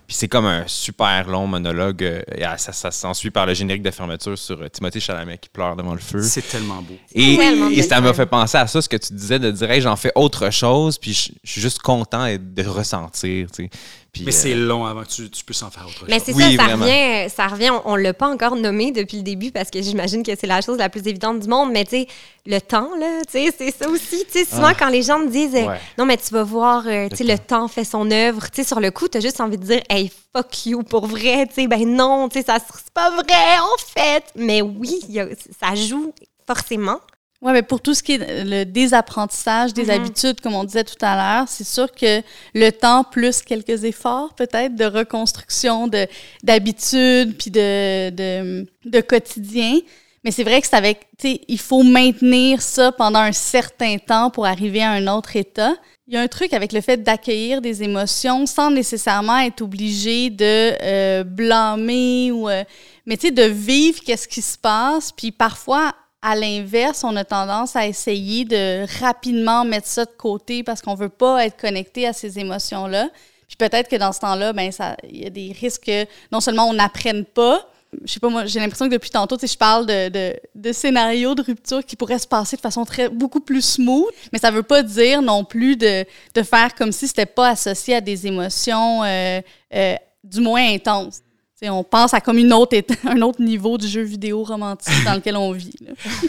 [0.06, 2.02] Puis, c'est comme un super long monologue.
[2.02, 5.38] euh, et ah, ça, ça s'ensuit par le générique de fermeture sur euh, Timothée Chalamet
[5.38, 6.22] qui pleure devant le feu.
[6.22, 6.94] c'est tellement beau.
[7.14, 9.50] Et, Tellement et belle ça m'a fait penser à ça, ce que tu disais, de
[9.50, 13.50] dire, hey, j'en fais autre chose, puis je, je suis juste content de ressentir.
[13.50, 13.70] tu sais.
[14.14, 16.22] Puis, Mais euh, c'est long avant que tu, tu puisses en faire autre Mais chose.
[16.26, 16.84] c'est Oui, ça, ça vraiment.
[16.84, 17.70] revient, ça revient.
[17.70, 20.60] On, on l'a pas encore nommé depuis le début parce que j'imagine que c'est la
[20.62, 21.70] chose la plus évidente du monde.
[21.72, 22.06] Mais tu sais,
[22.46, 24.24] le temps, là, tu sais, c'est ça aussi.
[24.32, 25.80] Tu sais, souvent quand les gens me disent, euh, Ouais.
[25.98, 28.48] non, mais tu vas voir, euh, tu sais, le temps fait son œuvre.
[28.50, 31.46] Tu sais, sur le coup, t'as juste envie de dire, hey, fuck you, pour vrai.
[31.48, 34.24] Tu sais, ben non, tu sais, ça c'est pas vrai, en fait.
[34.36, 35.26] Mais oui, a-
[35.60, 36.12] ça joue
[36.46, 37.00] forcément.
[37.44, 39.90] Oui, mais pour tout ce qui est le désapprentissage des Mhm.
[39.90, 42.22] habitudes, comme on disait tout à l'heure, c'est sûr que
[42.54, 46.06] le temps plus quelques efforts peut-être de reconstruction de
[46.42, 49.78] d'habitudes puis de, de, de quotidien.
[50.24, 53.98] Mais c'est vrai que c'est avec, tu sais, il faut maintenir ça pendant un certain
[53.98, 55.74] temps pour arriver à un autre état.
[56.08, 60.30] Il y a un truc avec le fait d'accueillir des émotions sans nécessairement être obligé
[60.30, 62.64] de euh, blâmer ou, euh,
[63.04, 65.94] mais tu sais, de vivre qu'est-ce qui se passe, puis parfois
[66.24, 70.94] à l'inverse, on a tendance à essayer de rapidement mettre ça de côté parce qu'on
[70.94, 73.10] veut pas être connecté à ces émotions-là.
[73.46, 76.40] Puis peut-être que dans ce temps-là, ben ça, il y a des risques que non
[76.40, 77.68] seulement on n'apprenne pas,
[78.06, 81.42] je sais pas moi, j'ai l'impression que depuis tantôt, je parle de, de, scénarios de
[81.42, 84.82] rupture qui pourraient se passer de façon très beaucoup plus smooth, mais ça veut pas
[84.82, 89.42] dire non plus de, de faire comme si c'était pas associé à des émotions euh,
[89.74, 89.94] euh,
[90.24, 91.20] du moins intenses
[91.62, 92.76] on pense à comme une autre
[93.06, 95.74] un autre niveau du jeu vidéo romantique dans lequel on vit.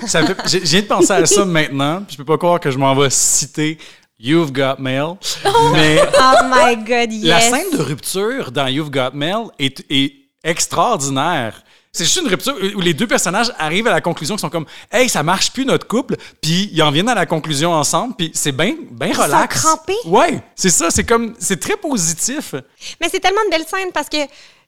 [0.45, 2.03] J'ai viens de penser à ça maintenant.
[2.09, 3.77] Je peux pas croire que je m'en vais citer
[4.19, 5.15] You've Got Mail.
[5.45, 7.23] Oh, mais oh my God, yes.
[7.25, 10.13] La scène de rupture dans You've Got Mail est, est
[10.43, 11.61] extraordinaire.
[11.91, 14.65] C'est juste une rupture où les deux personnages arrivent à la conclusion qu'ils sont comme
[14.91, 18.31] Hey, ça marche plus notre couple, puis ils en viennent à la conclusion ensemble, puis
[18.33, 19.55] c'est bien ben relax.
[19.55, 19.93] Ils sont crampés.
[20.05, 22.53] Ouais, c'est ça, c'est comme c'est très positif.
[22.99, 24.17] Mais c'est tellement de belles scènes parce que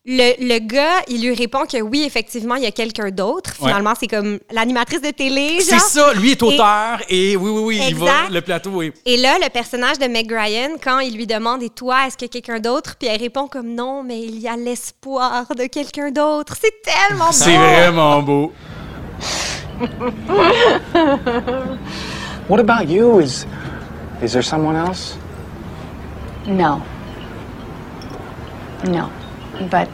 [0.09, 3.53] le, le, gars, il lui répond que oui, effectivement, il y a quelqu'un d'autre.
[3.53, 5.59] Finalement, c'est comme l'animatrice de télé.
[5.59, 8.93] C'est ça, lui est auteur et, oui, oui, oui, il va le plateau, oui.
[9.05, 12.27] Et là, le personnage de Meg Ryan, quand il lui demande Et toi, est-ce qu'il
[12.27, 12.95] y a quelqu'un d'autre?
[12.97, 16.55] Puis elle répond comme non, mais il y a l'espoir de quelqu'un d'autre.
[16.61, 17.31] C'est tellement beau.
[17.33, 18.53] C'est vraiment beau.
[22.47, 23.19] What about you?
[23.19, 23.45] Is,
[24.23, 25.17] is there someone else?
[26.47, 26.81] No.
[28.85, 29.09] No.
[29.61, 29.89] But.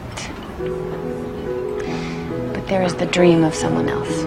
[2.52, 4.26] But there is the dream of someone else.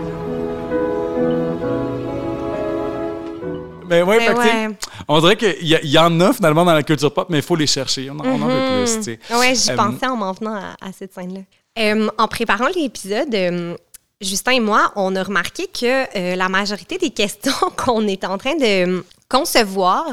[3.89, 4.69] Mais ouais, mais ouais.
[5.07, 7.55] on dirait qu'il y, y, en a finalement dans la culture pop, mais il faut
[7.55, 8.09] les chercher.
[8.09, 8.99] On, en veut plus.
[8.99, 9.19] T'sais.
[9.31, 11.41] Ouais, j'y euh, pensais en m'en venant à, cette scène-là.
[11.79, 13.77] Euh, en préparant l'épisode, euh,
[14.19, 18.37] Justin et moi, on a remarqué que euh, la majorité des questions qu'on est en
[18.37, 20.07] train de concevoir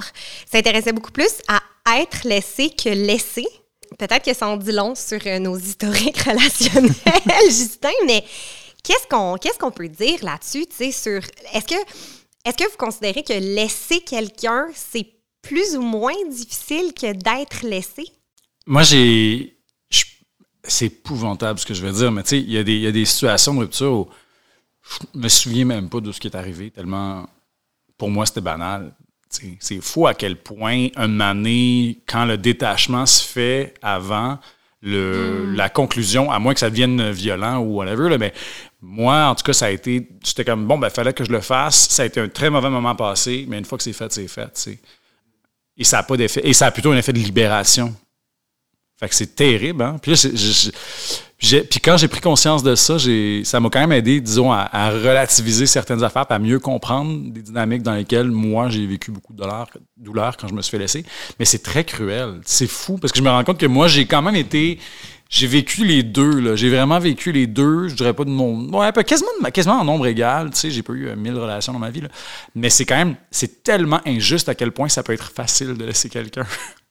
[0.50, 1.60] s'intéressaient beaucoup plus à
[1.98, 3.46] être laissé que laisser
[3.99, 6.92] peut-être que ça en dit long sur euh, nos historiques relationnels,
[7.49, 8.24] Justin, mais
[8.82, 11.22] qu'est-ce qu'on qu'est-ce qu'on peut dire là-dessus, tu sais, sur
[11.53, 11.80] est-ce que
[12.45, 15.07] est-ce que vous considérez que laisser quelqu'un, c'est
[15.40, 18.05] plus ou moins difficile que d'être laissé?
[18.66, 19.51] Moi, j'ai.
[20.66, 23.05] C'est épouvantable ce que je veux dire, mais tu sais, il y, y, a des
[23.05, 24.09] situations de rupture où
[24.82, 27.26] je me souviens même pas de ce qui est arrivé, tellement
[27.99, 28.95] pour moi c'était banal.
[29.61, 34.39] C'est fou à quel point, un année, quand le détachement se fait avant
[34.82, 35.55] le, hmm.
[35.55, 38.32] la conclusion, à moins que ça devienne violent ou whatever, mais
[38.82, 40.07] moi, en tout cas, ça a été.
[40.22, 41.89] J'étais comme, bon, ben, fallait que je le fasse.
[41.89, 44.28] Ça a été un très mauvais moment passé, mais une fois que c'est fait, c'est
[44.28, 44.70] fait.
[45.76, 46.43] Et ça a pas d'effet.
[46.45, 47.95] Et ça a plutôt un effet de libération.
[49.12, 49.96] C'est terrible, hein?
[50.00, 50.14] Puis
[51.38, 55.66] puis quand j'ai pris conscience de ça, ça m'a quand même aidé, disons, à, relativiser
[55.66, 59.42] certaines affaires, à mieux comprendre des dynamiques dans lesquelles moi, j'ai vécu beaucoup de
[59.96, 61.05] douleur, quand je me suis fait laisser.
[61.38, 62.40] Mais c'est très cruel.
[62.44, 64.78] C'est fou, parce que je me rends compte que moi, j'ai quand même été...
[65.30, 66.55] J'ai vécu les deux.
[66.55, 67.88] J'ai vraiment vécu les deux.
[67.88, 68.70] Je dirais pas de mon...
[69.05, 70.50] Quasiment, en nombre égal.
[70.50, 72.02] Tu sais, j'ai pas eu euh, mille relations dans ma vie.
[72.55, 73.16] Mais c'est quand même...
[73.32, 76.46] C'est tellement injuste à quel point ça peut être facile de laisser quelqu'un.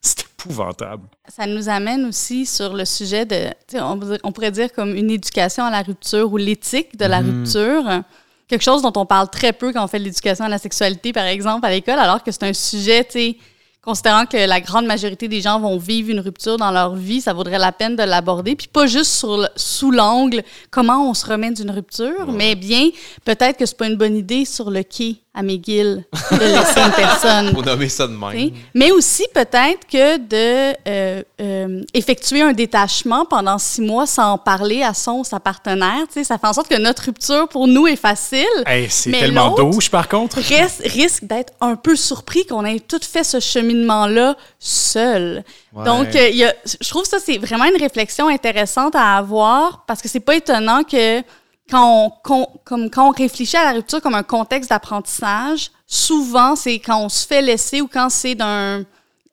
[0.44, 1.04] épouvantable.
[1.28, 5.64] Ça nous amène aussi sur le sujet de, on, on, pourrait dire comme une éducation
[5.64, 7.40] à la rupture ou l'éthique de la mhm.
[7.40, 8.04] rupture.
[8.48, 11.26] Quelque chose dont on parle très peu quand on fait l'éducation à la sexualité, par
[11.26, 13.36] exemple, à l'école, alors que c'est un sujet, tu
[13.84, 17.34] considérant que la grande majorité des gens vont vivre une rupture dans leur vie, ça
[17.34, 18.56] vaudrait la peine de l'aborder.
[18.56, 20.42] Puis pas juste sur sous l'angle
[20.72, 22.90] comment on se remet d'une rupture, mais bien
[23.26, 26.92] peut-être que c'est pas une bonne idée sur le quai à McGill de laisser une
[26.92, 27.52] personne.
[27.54, 28.52] Pour nommer ça de même.
[28.76, 34.84] Mais aussi peut-être que de euh, euh, effectuer un détachement pendant six mois sans parler
[34.84, 38.46] à son sa partenaire, ça fait en sorte que notre rupture pour nous est facile.
[38.90, 40.40] c'est tellement douche par contre.
[40.86, 45.44] risque d'être un peu surpris qu'on ait tout fait ce cheminement-là seul.
[45.74, 50.02] Donc, euh, y a, je trouve ça c'est vraiment une réflexion intéressante à avoir parce
[50.02, 51.24] que c'est pas étonnant que
[51.70, 56.80] quand on, comme, quand on réfléchit à la rupture comme un contexte d'apprentissage, souvent, c'est
[56.80, 58.84] quand on se fait laisser ou quand c'est d'un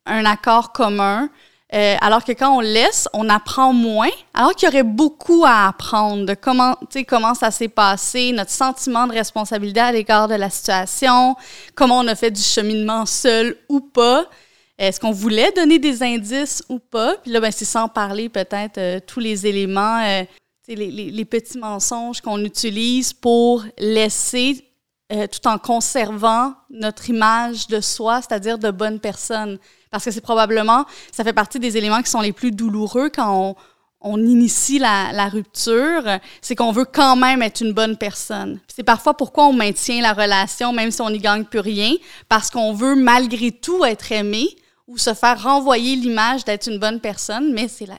[0.07, 1.29] un accord commun.
[1.73, 5.69] Euh, alors que quand on laisse, on apprend moins, alors qu'il y aurait beaucoup à
[5.69, 6.75] apprendre de comment,
[7.07, 11.37] comment ça s'est passé, notre sentiment de responsabilité à l'égard de la situation,
[11.77, 14.27] comment on a fait du cheminement seul ou pas.
[14.79, 17.15] Est-ce qu'on voulait donner des indices ou pas?
[17.23, 20.25] Puis là, ben, c'est sans parler peut-être euh, tous les éléments euh,
[20.75, 24.65] les, petits mensonges qu'on utilise pour laisser,
[25.13, 29.59] euh, tout en conservant notre image de soi, c'est-à-dire de bonne personne.
[29.91, 33.57] Parce que c'est probablement, ça fait partie des éléments qui sont les plus douloureux quand
[34.01, 36.05] on, initie la, rupture,
[36.41, 38.61] c'est qu'on veut quand même être une bonne personne.
[38.69, 41.95] C'est parfois pourquoi on maintient la relation, même si on n'y gagne plus rien,
[42.29, 44.49] parce qu'on veut malgré tout être aimé
[44.87, 47.99] ou se faire renvoyer l'image d'être une bonne personne, mais c'est la,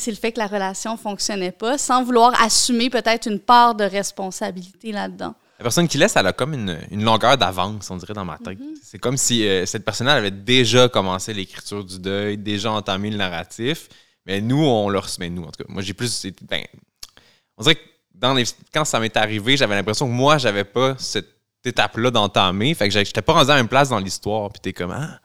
[0.00, 3.84] c'est le fait que la relation fonctionnait pas, sans vouloir assumer peut-être une part de
[3.84, 5.34] responsabilité là-dedans.
[5.58, 8.38] La personne qui laisse, elle a comme une, une longueur d'avance, on dirait, dans ma
[8.38, 8.58] tête.
[8.82, 13.16] C'est comme si euh, cette personne-là avait déjà commencé l'écriture du deuil, déjà entamé le
[13.16, 13.88] narratif.
[14.26, 15.06] Mais nous, on leur.
[15.20, 16.26] Mais nous, en tout cas, moi, j'ai plus.
[16.42, 16.64] Ben,
[17.56, 17.80] on dirait que
[18.14, 21.28] dans les- quand ça m'est arrivé, j'avais l'impression que moi, j'avais pas cette
[21.64, 22.74] étape-là d'entamer.
[22.74, 24.50] Fait que j'étais pas rendu à même place dans l'histoire.
[24.50, 25.20] Puis t'es comme, ah,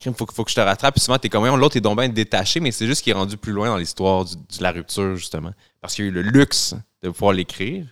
[0.00, 0.94] crime, faut, que- faut que je te rattrape.
[0.94, 3.36] Puis souvent, t'es comme, l'autre est donc bien détaché, mais c'est juste qu'il est rendu
[3.36, 5.52] plus loin dans l'histoire de la rupture, justement.
[5.80, 7.86] Parce qu'il y a eu le luxe de pouvoir l'écrire.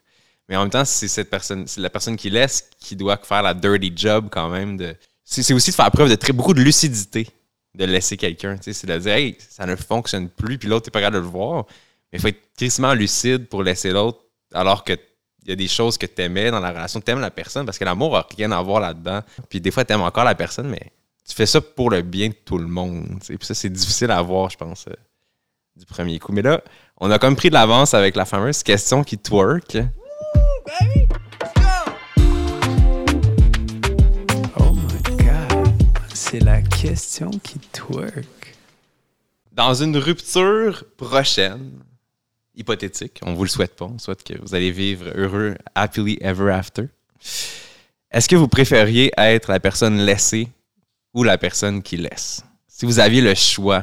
[0.49, 3.43] Mais en même temps, c'est cette personne, c'est la personne qui laisse qui doit faire
[3.43, 4.77] la dirty job quand même.
[4.77, 4.95] De...
[5.25, 7.29] C'est, aussi de faire preuve de très beaucoup de lucidité
[7.75, 8.57] de laisser quelqu'un.
[8.61, 11.27] C'est de dire, hey, ça ne fonctionne plus, puis l'autre n'est pas capable de le
[11.27, 11.67] voir.
[12.13, 14.21] Mais il faut être tristement lucide pour laisser l'autre,
[14.55, 14.93] alors que
[15.43, 17.65] il y a des choses que tu aimais dans la relation, tu aimes la personne,
[17.65, 19.21] parce que l'amour n'a rien à voir là-dedans.
[19.49, 20.91] Puis des fois, tu aimes encore la personne, mais
[21.29, 23.19] tu fais ça pour le bien de tout le monde.
[23.23, 23.37] sais.
[23.37, 24.95] Puis ça, c'est difficile à voir, je pense, euh,
[25.77, 26.33] du premier coup.
[26.33, 26.63] Mais là,
[26.99, 29.79] on a comme pris de l'avance avec la fameuse question qui twerk.
[34.61, 35.69] Oh my god.
[36.15, 38.55] C'est la question qui twerk.
[39.51, 41.73] Dans une rupture prochaine,
[42.55, 46.53] hypothétique, on vous le souhaite pas, on souhaite que vous allez vivre heureux, happily ever
[46.53, 46.85] after.
[48.13, 50.49] Est-ce que vous préfériez être la personne laissée
[51.17, 52.45] ou la personne qui laisse?
[52.69, 53.83] Si vous aviez le choix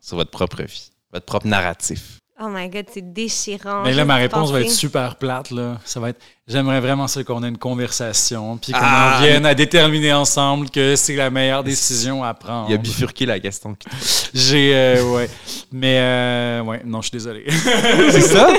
[0.00, 2.18] sur votre propre vie, votre propre narratif.
[2.40, 3.84] Oh my God, c'est déchirant.
[3.84, 5.52] Mais là, ma réponse va être super plate.
[5.52, 5.78] Là.
[5.84, 9.18] Ça va être j'aimerais vraiment ça qu'on ait une conversation, puis qu'on Ah!
[9.18, 12.68] en vienne à déterminer ensemble que c'est la meilleure décision à prendre.
[12.68, 13.76] Il a bifurqué la question.
[13.76, 13.86] qui
[14.34, 14.74] J'ai.
[14.74, 15.30] euh, ouais.
[15.70, 17.44] Mais, euh, ouais, non, je suis désolé.
[18.10, 18.52] C'est ça?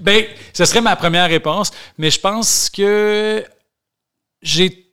[0.00, 3.44] ben, ce serait ma première réponse, mais je pense que
[4.42, 4.89] j'ai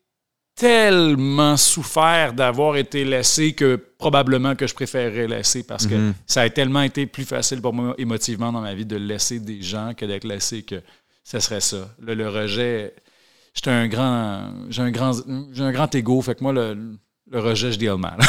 [0.57, 6.13] tellement souffert d'avoir été laissé que probablement que je préférerais laisser parce que Mhm.
[6.25, 9.61] ça a tellement été plus facile pour moi émotivement dans ma vie de laisser des
[9.61, 10.81] gens que d'être laissé que
[11.23, 11.89] ce serait ça.
[12.01, 12.93] Le, le rejet,
[13.53, 15.11] j'étais un grand, j'ai un grand,
[15.53, 16.75] j'ai un grand ego, fait que moi le,
[17.31, 18.17] le rejet je deal mal.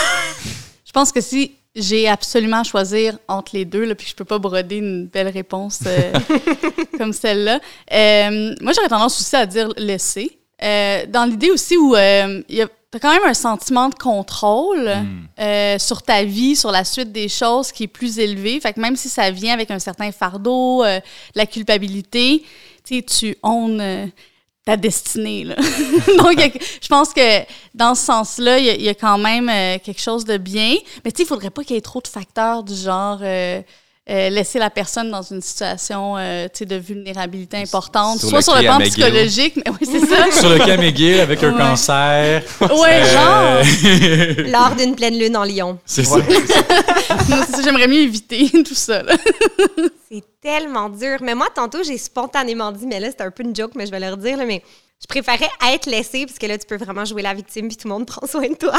[0.84, 4.24] Je pense que si j'ai absolument à choisir entre les deux, là, puis je peux
[4.24, 6.12] pas broder une belle réponse euh,
[6.98, 7.60] comme celle-là,
[7.92, 10.37] euh, moi, j'aurais tendance aussi à dire laisser.
[10.62, 13.94] Euh, dans l'idée aussi où euh, il y a T'as quand même un sentiment de
[13.96, 14.90] contrôle
[15.38, 18.58] euh, sur ta vie, sur la suite des choses qui est plus élevé.
[18.62, 20.98] Fait que même si ça vient avec un certain fardeau, euh,
[21.34, 22.42] la culpabilité,
[22.84, 22.96] tu
[23.82, 24.06] euh,
[24.64, 25.44] ta destinée.
[25.44, 25.56] Là.
[26.16, 26.48] Donc, a-
[26.80, 27.42] je pense que
[27.74, 29.50] dans ce sens-là, il y, a- il y a quand même
[29.80, 30.74] quelque chose de bien.
[31.04, 33.18] Mais tu sais, il faudrait pas qu'il y ait trop de facteurs du genre
[34.10, 38.56] euh, laisser la personne dans une situation euh, de vulnérabilité importante, Sur soit le sur
[38.56, 40.30] le plan psychologique, mais oui, c'est ça.
[40.40, 41.58] Sur le cas McGill avec un Ouais.
[41.58, 42.42] cancer.
[42.62, 43.62] Ouais, genre.
[43.62, 45.78] Euh, Lors d'une pleine lune en Lyon.
[45.84, 49.02] C'est c'est ça, J'aimerais mieux éviter tout ça.
[50.10, 51.18] C'est tellement dur.
[51.20, 53.90] Mais moi, tantôt, j'ai spontanément dit, mais là, c'était un peu une joke, mais je
[53.90, 54.62] vais le redire, là, mais
[55.00, 57.86] je préférais être laissée, parce que là, tu peux vraiment jouer la victime, puis tout
[57.88, 58.72] le monde prend soin de toi.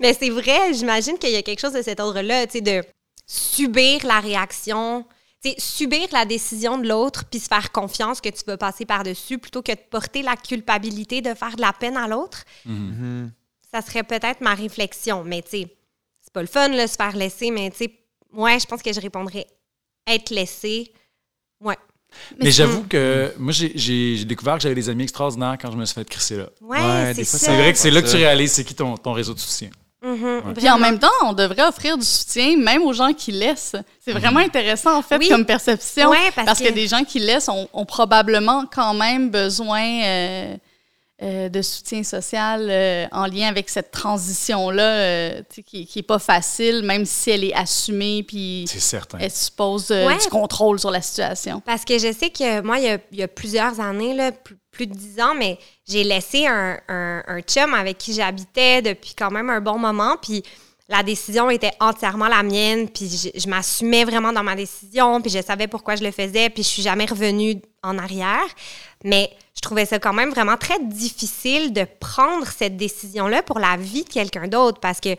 [0.00, 2.82] mais c'est vrai, j'imagine qu'il y a quelque chose de cet ordre-là, tu sais, de
[3.26, 5.04] subir la réaction,
[5.42, 8.86] tu sais, subir la décision de l'autre, puis se faire confiance que tu vas passer
[8.86, 12.44] par-dessus, plutôt que de porter la culpabilité de faire de la peine à l'autre.
[13.72, 15.76] Ça serait peut-être ma réflexion, mais tu sais,
[16.22, 17.92] c'est pas le fun, là, se faire laisser, mais tu sais,
[18.32, 19.46] ouais, je pense que je répondrais
[20.06, 20.92] être laissé.
[21.60, 21.76] Ouais.
[22.40, 25.94] Mais j'avoue que moi, j'ai- découvert que j'avais des amis extraordinaires quand je me suis
[25.94, 26.48] fait crisser là.
[26.60, 29.34] Ouais, Ouais, c'est vrai que c'est là que tu réalises c'est qui ton, ton réseau
[29.34, 29.70] de soutien.
[30.06, 33.74] Mhm, Puis en même temps, on devrait offrir du soutien même aux gens qui laissent.
[34.04, 35.28] C'est vraiment intéressant, en fait, Oui.
[35.28, 36.10] comme perception.
[36.10, 36.68] Ouais, parce que...
[36.68, 40.56] que- des gens qui laissent ont, ont probablement quand même besoin euh,
[41.22, 46.82] euh, de soutien social euh, en lien avec cette transition-là, euh, qui n'est pas facile,
[46.82, 49.16] même si elle est assumée, puis C'est certain.
[49.20, 50.18] elle suppose euh, Ouais.
[50.18, 51.62] du contrôle sur la situation.
[51.64, 54.30] Parce que je sais que moi, il y a, il y a plusieurs années, là,
[54.30, 55.58] plus, plus de dix ans, mais
[55.88, 60.16] j'ai laissé un, un, chum avec qui j'habitais depuis quand même un bon moment.
[60.20, 60.42] Puis
[60.88, 62.88] la décision était entièrement la mienne.
[62.88, 65.20] Puis je, je m'assumais vraiment dans ma décision.
[65.22, 66.50] Puis je savais pourquoi je le faisais.
[66.50, 68.46] Puis je suis jamais revenue en arrière.
[69.02, 73.76] Mais je trouvais ça quand même vraiment très difficile de prendre cette décision-là pour la
[73.76, 74.78] vie de quelqu'un d'autre.
[74.80, 75.16] Parce que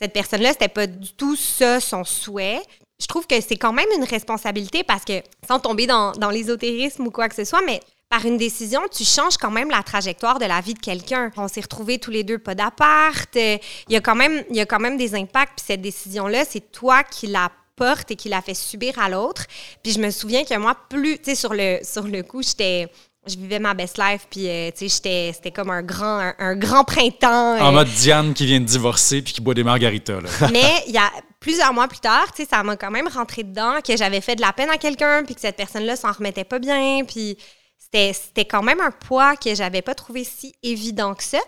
[0.00, 2.62] cette personne-là, c'était pas du tout ça son souhait.
[3.00, 7.06] Je trouve que c'est quand même une responsabilité parce que, sans tomber dans, dans l'ésotérisme
[7.06, 7.80] ou quoi que ce soit, mais
[8.12, 11.30] par une décision, tu changes quand même la trajectoire de la vie de quelqu'un.
[11.38, 13.34] On s'est retrouvés tous les deux pas d'appart.
[13.36, 13.56] Euh,
[13.88, 15.54] Il y, a quand même- il y a quand même des impacts.
[15.56, 19.46] Puis cette décision-là, c'est toi qui la porte et qui la fait subir à l'autre.
[19.82, 22.86] Puis je me souviens que moi, plus, tu sais, sur le, sur le coup, j'étais...
[23.26, 26.34] Je vivais ma best life, puis euh, tu sais, j'étais- c'était comme un grand, un,
[26.38, 27.56] un grand printemps.
[27.60, 30.20] En euh, mode Diane qui vient de divorcer puis qui boit des margaritas.
[30.20, 30.28] Là.
[30.52, 31.08] mais il y a
[31.40, 34.34] plusieurs mois plus tard, tu sais, ça m'a quand même rentré dedans que j'avais fait
[34.34, 37.38] de la peine à quelqu'un, puis que cette personne-là s'en remettait pas bien, puis
[37.92, 41.40] c'était quand même un poids que j'avais pas trouvé si évident que ça.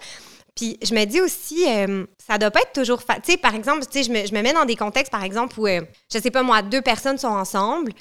[0.54, 3.02] Puis je me dis aussi, euh, ça doit pas être toujours...
[3.04, 5.66] Tu sais, par exemple, je me, je me mets dans des contextes, par exemple, où,
[5.66, 5.80] euh,
[6.12, 7.92] je sais pas moi, deux personnes sont ensemble,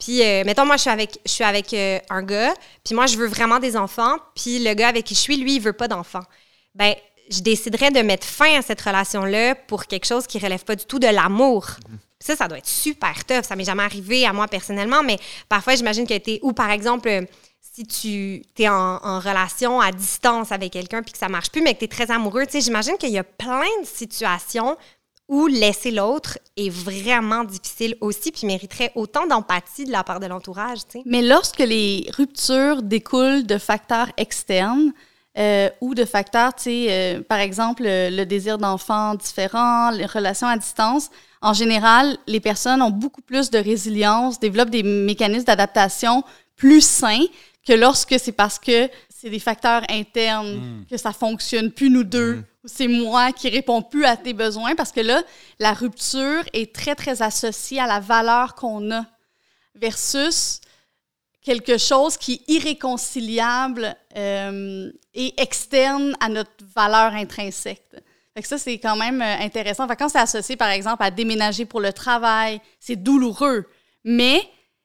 [0.00, 3.06] puis, euh, mettons, moi, je suis avec, je suis avec euh, un gars, puis moi,
[3.06, 5.74] je veux vraiment des enfants, puis le gars avec qui je suis, lui, il veut
[5.74, 6.24] pas d'enfants.
[6.74, 6.94] Ben,
[7.30, 10.86] je déciderais de mettre fin à cette relation-là pour quelque chose qui relève pas du
[10.86, 11.66] tout de l'amour.
[12.18, 13.44] Ça, ça doit être super tough.
[13.44, 16.40] Ça m'est jamais arrivé à moi personnellement, mais parfois, j'imagine que t'es...
[16.42, 17.22] Ou par exemple, euh,
[17.88, 21.74] si tu es en, relation à distance avec quelqu'un puis que ça marche plus, mais
[21.74, 24.76] que tu es très amoureux, tu sais, j'imagine qu'il y a plein de situations
[25.28, 30.26] où laisser l'autre est vraiment difficile aussi puis mériterait autant d'empathie de la part de
[30.26, 31.02] l'entourage, tu sais.
[31.06, 34.92] Mais lorsque les ruptures découlent de facteurs externes
[35.38, 40.06] euh, ou de facteurs, tu sais, euh, par exemple, le, le désir d'enfant différent, les
[40.06, 41.10] relations à distance,
[41.42, 46.24] en général, les personnes ont beaucoup plus de résilience, développent des mécanismes d'adaptation
[46.56, 47.24] plus sains
[47.66, 52.42] que lorsque c'est parce que c'est des facteurs internes que ça fonctionne plus nous deux
[52.64, 55.22] ou c'est moi qui réponds plus à tes besoins parce que là
[55.58, 59.04] la rupture est très très associée à la valeur qu'on a
[59.74, 60.60] versus
[61.42, 67.82] quelque chose qui est irréconciliable euh, et externe à notre valeur intrinsèque.
[68.34, 69.88] Fait que ça, c'est quand même euh, intéressant.
[69.88, 73.66] Fait que quand c'est associé, par exemple, à déménager pour le travail, c'est douloureux.
[74.04, 74.40] Mais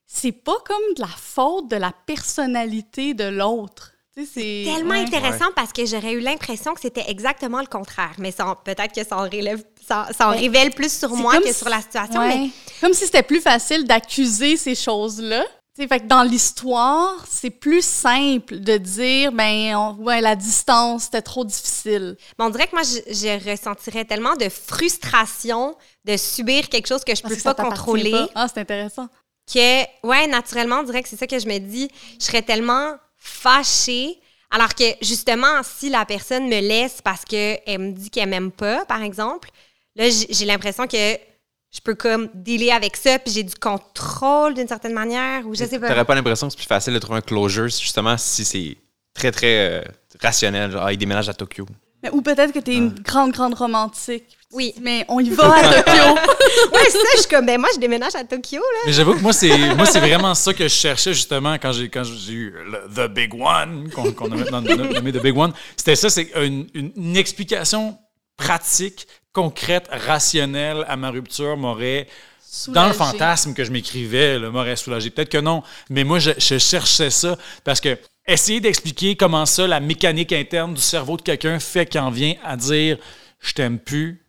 [0.07, 3.91] c'est pas comme de la faute de la personnalité de l'autre.
[4.17, 5.01] Tu sais, c'est Tellement ouais.
[5.01, 8.13] intéressant parce que j'aurais eu l'impression que c'était exactement le contraire.
[8.17, 8.31] Mais
[8.63, 11.67] peut-être que ça en, relève, ça, ça en révèle plus sur moi que si- sur
[11.69, 12.19] la situation.
[12.21, 12.37] Ouais.
[12.37, 12.49] Mais
[12.79, 15.43] Comme si c'était plus facile d'accuser ces choses-là.
[15.75, 20.37] Tu sais, fait que dans l'histoire, c'est plus simple de dire, ben, on- ouais, la
[20.37, 22.15] distance, c'était trop difficile.
[22.39, 25.75] Mais on dirait que moi, je, je ressentirais tellement de frustration
[26.05, 28.29] de subir quelque chose que je Parce peux que pas contrôler pas.
[28.35, 29.07] Ah, c'est intéressant.
[29.51, 31.89] Que, ouais, naturellement, on dirait que c'est ça que je me dis.
[32.19, 34.19] Je serais tellement fâchée.
[34.51, 38.85] Alors que, justement, si la personne me laisse parce qu'elle me dit qu'elle m'aime pas,
[38.85, 39.49] par exemple,
[39.95, 41.17] là, j'ai l'impression que
[41.75, 45.65] je peux comme dealer avec ça, puis j'ai du contrôle d'une certaine manière, ou je
[45.65, 45.89] sais pas.
[45.89, 48.77] T'aurais pas l'impression que c'est plus facile de trouver un closure, justement, si c'est
[49.13, 49.81] très, très euh,
[50.21, 50.71] rationnel.
[50.71, 51.65] Genre, ah, il déménage à Tokyo.
[52.05, 54.23] Mais- ou peut-être que tu es une grande, grande romantique.
[54.51, 54.73] Oui.
[54.81, 56.15] Mais on y va à Tokyo.
[56.73, 58.79] Ouais, ça, je suis comme, ben moi, je déménage à Tokyo, là.
[58.85, 61.89] Mais j'avoue que moi, c'est moi c'est vraiment ça que je cherchais justement quand j'ai
[61.89, 65.51] quand j'ai eu le The Big One, qu'on qu'on a maintenant nommé The Big One.
[65.75, 67.97] C'était ça, c'est une, une- une explication
[68.37, 72.07] pratique, concrète, rationnelle à ma rupture m'aurait
[72.69, 75.09] dans le fantasme que je m'écrivais, là, m'aurait soulagé.
[75.09, 77.97] Peut-être que non, mais moi, je, je cherchais ça parce que
[78.27, 82.35] essayer d'expliquer comment ça, la mécanique interne du cerveau de quelqu'un fait qu'il en vient
[82.43, 82.97] à dire
[83.39, 84.21] je t'aime plus.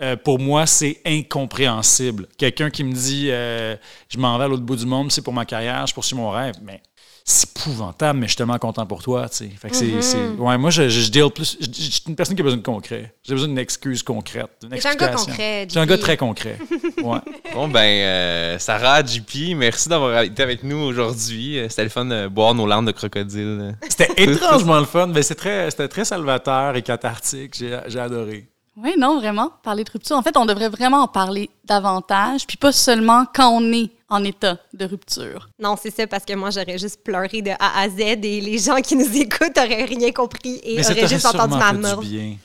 [0.00, 2.26] euh, pour moi, c'est incompréhensible.
[2.38, 3.76] Quelqu'un qui me dit euh,
[4.08, 6.30] je m'en vais à l'autre bout du monde, c'est pour ma carrière, je poursuis mon
[6.30, 6.82] rêve, mais
[7.24, 9.28] c'est épouvantable, mais je suis tellement content pour toi.
[9.28, 11.56] Fait que c'est- c'est- ouais, moi, je, je, je deal plus.
[11.60, 13.14] Je, je- je suis une personne qui a besoin de concret.
[13.22, 14.50] J'ai besoin d'une excuse concrète.
[14.60, 15.26] d'une T'es un gars explication.
[15.26, 16.58] concret, suis un gars très concret.
[17.02, 17.18] Ouais.
[17.54, 21.58] Bon, ben, euh, Sarah, JP, merci d'avoir été avec nous aujourd'hui.
[21.58, 23.76] Euh, C'était le fun de boire nos larmes de crocodile.
[23.88, 27.54] C'était étrangement le fun, mais c'est très- c'était très salvateur et cathartique.
[27.58, 28.46] J'ai j'ai adoré.
[28.76, 29.50] Oui, non, vraiment.
[29.62, 30.16] Parler de rupture.
[30.16, 34.24] En fait, on devrait vraiment en parler davantage, puis pas seulement quand on est en
[34.24, 35.48] état de rupture.
[35.58, 38.58] Non, c'est ça, parce que moi, j'aurais juste pleuré de A à Z et les
[38.58, 42.36] gens qui nous écoutent auraient rien compris et Mais auraient juste entendu ma bien.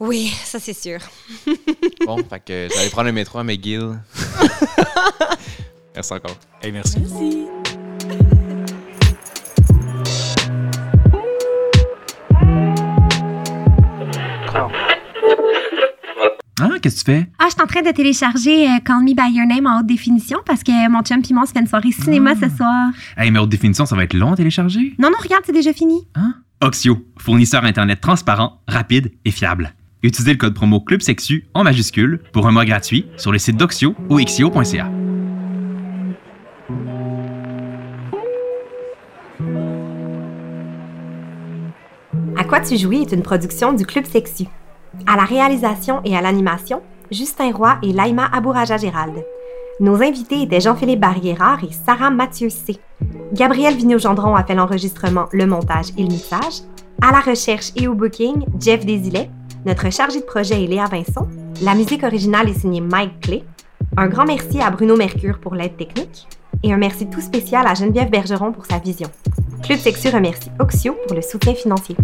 [0.00, 1.00] Oui, ça, c'est sûr.
[2.06, 3.98] Bon, fait que j'allais prendre le métro à McGill.
[5.94, 6.36] merci encore.
[6.60, 6.98] Hey, merci.
[6.98, 8.43] Merci.
[16.60, 17.26] Ah, qu'est-ce que tu fais?
[17.38, 19.86] Ah, je suis en train de télécharger euh, Call Me By Your Name en haute
[19.86, 22.90] définition parce que mon chum piment se fait une soirée cinéma ce soir.
[23.16, 24.94] Hey, mais haute définition, ça va être long à télécharger?
[24.98, 26.06] Non, non, regarde, c'est déjà fini.
[26.14, 26.34] Hein?
[26.60, 29.74] Oxio, fournisseur Internet transparent, rapide et fiable.
[30.04, 33.56] Utilisez le code promo Club Sexu en majuscule pour un mois gratuit sur le site
[33.56, 34.88] d'Oxio ou xio.ca.
[42.36, 44.44] À quoi tu jouis est une production du Club Sexu.
[45.06, 49.24] À la réalisation et à l'animation, Justin Roy et Laima Abouraja Gérald.
[49.80, 52.78] Nos invités étaient Jean-Philippe Barriérard et Sarah Mathieu C.
[53.32, 56.62] Gabriel Vigneault-Gendron a fait l'enregistrement, le montage et le mixage.
[57.02, 59.30] À la recherche et au booking, Jeff Desilets.
[59.66, 61.26] Notre chargé de projet est Léa Vincent.
[61.62, 63.44] La musique originale est signée Mike Clay.
[63.96, 66.28] Un grand merci à Bruno Mercure pour l'aide technique.
[66.62, 69.08] Et un merci tout spécial à Geneviève Bergeron pour sa vision.
[69.62, 71.96] Club Sexu remercie Oxio pour le soutien financier.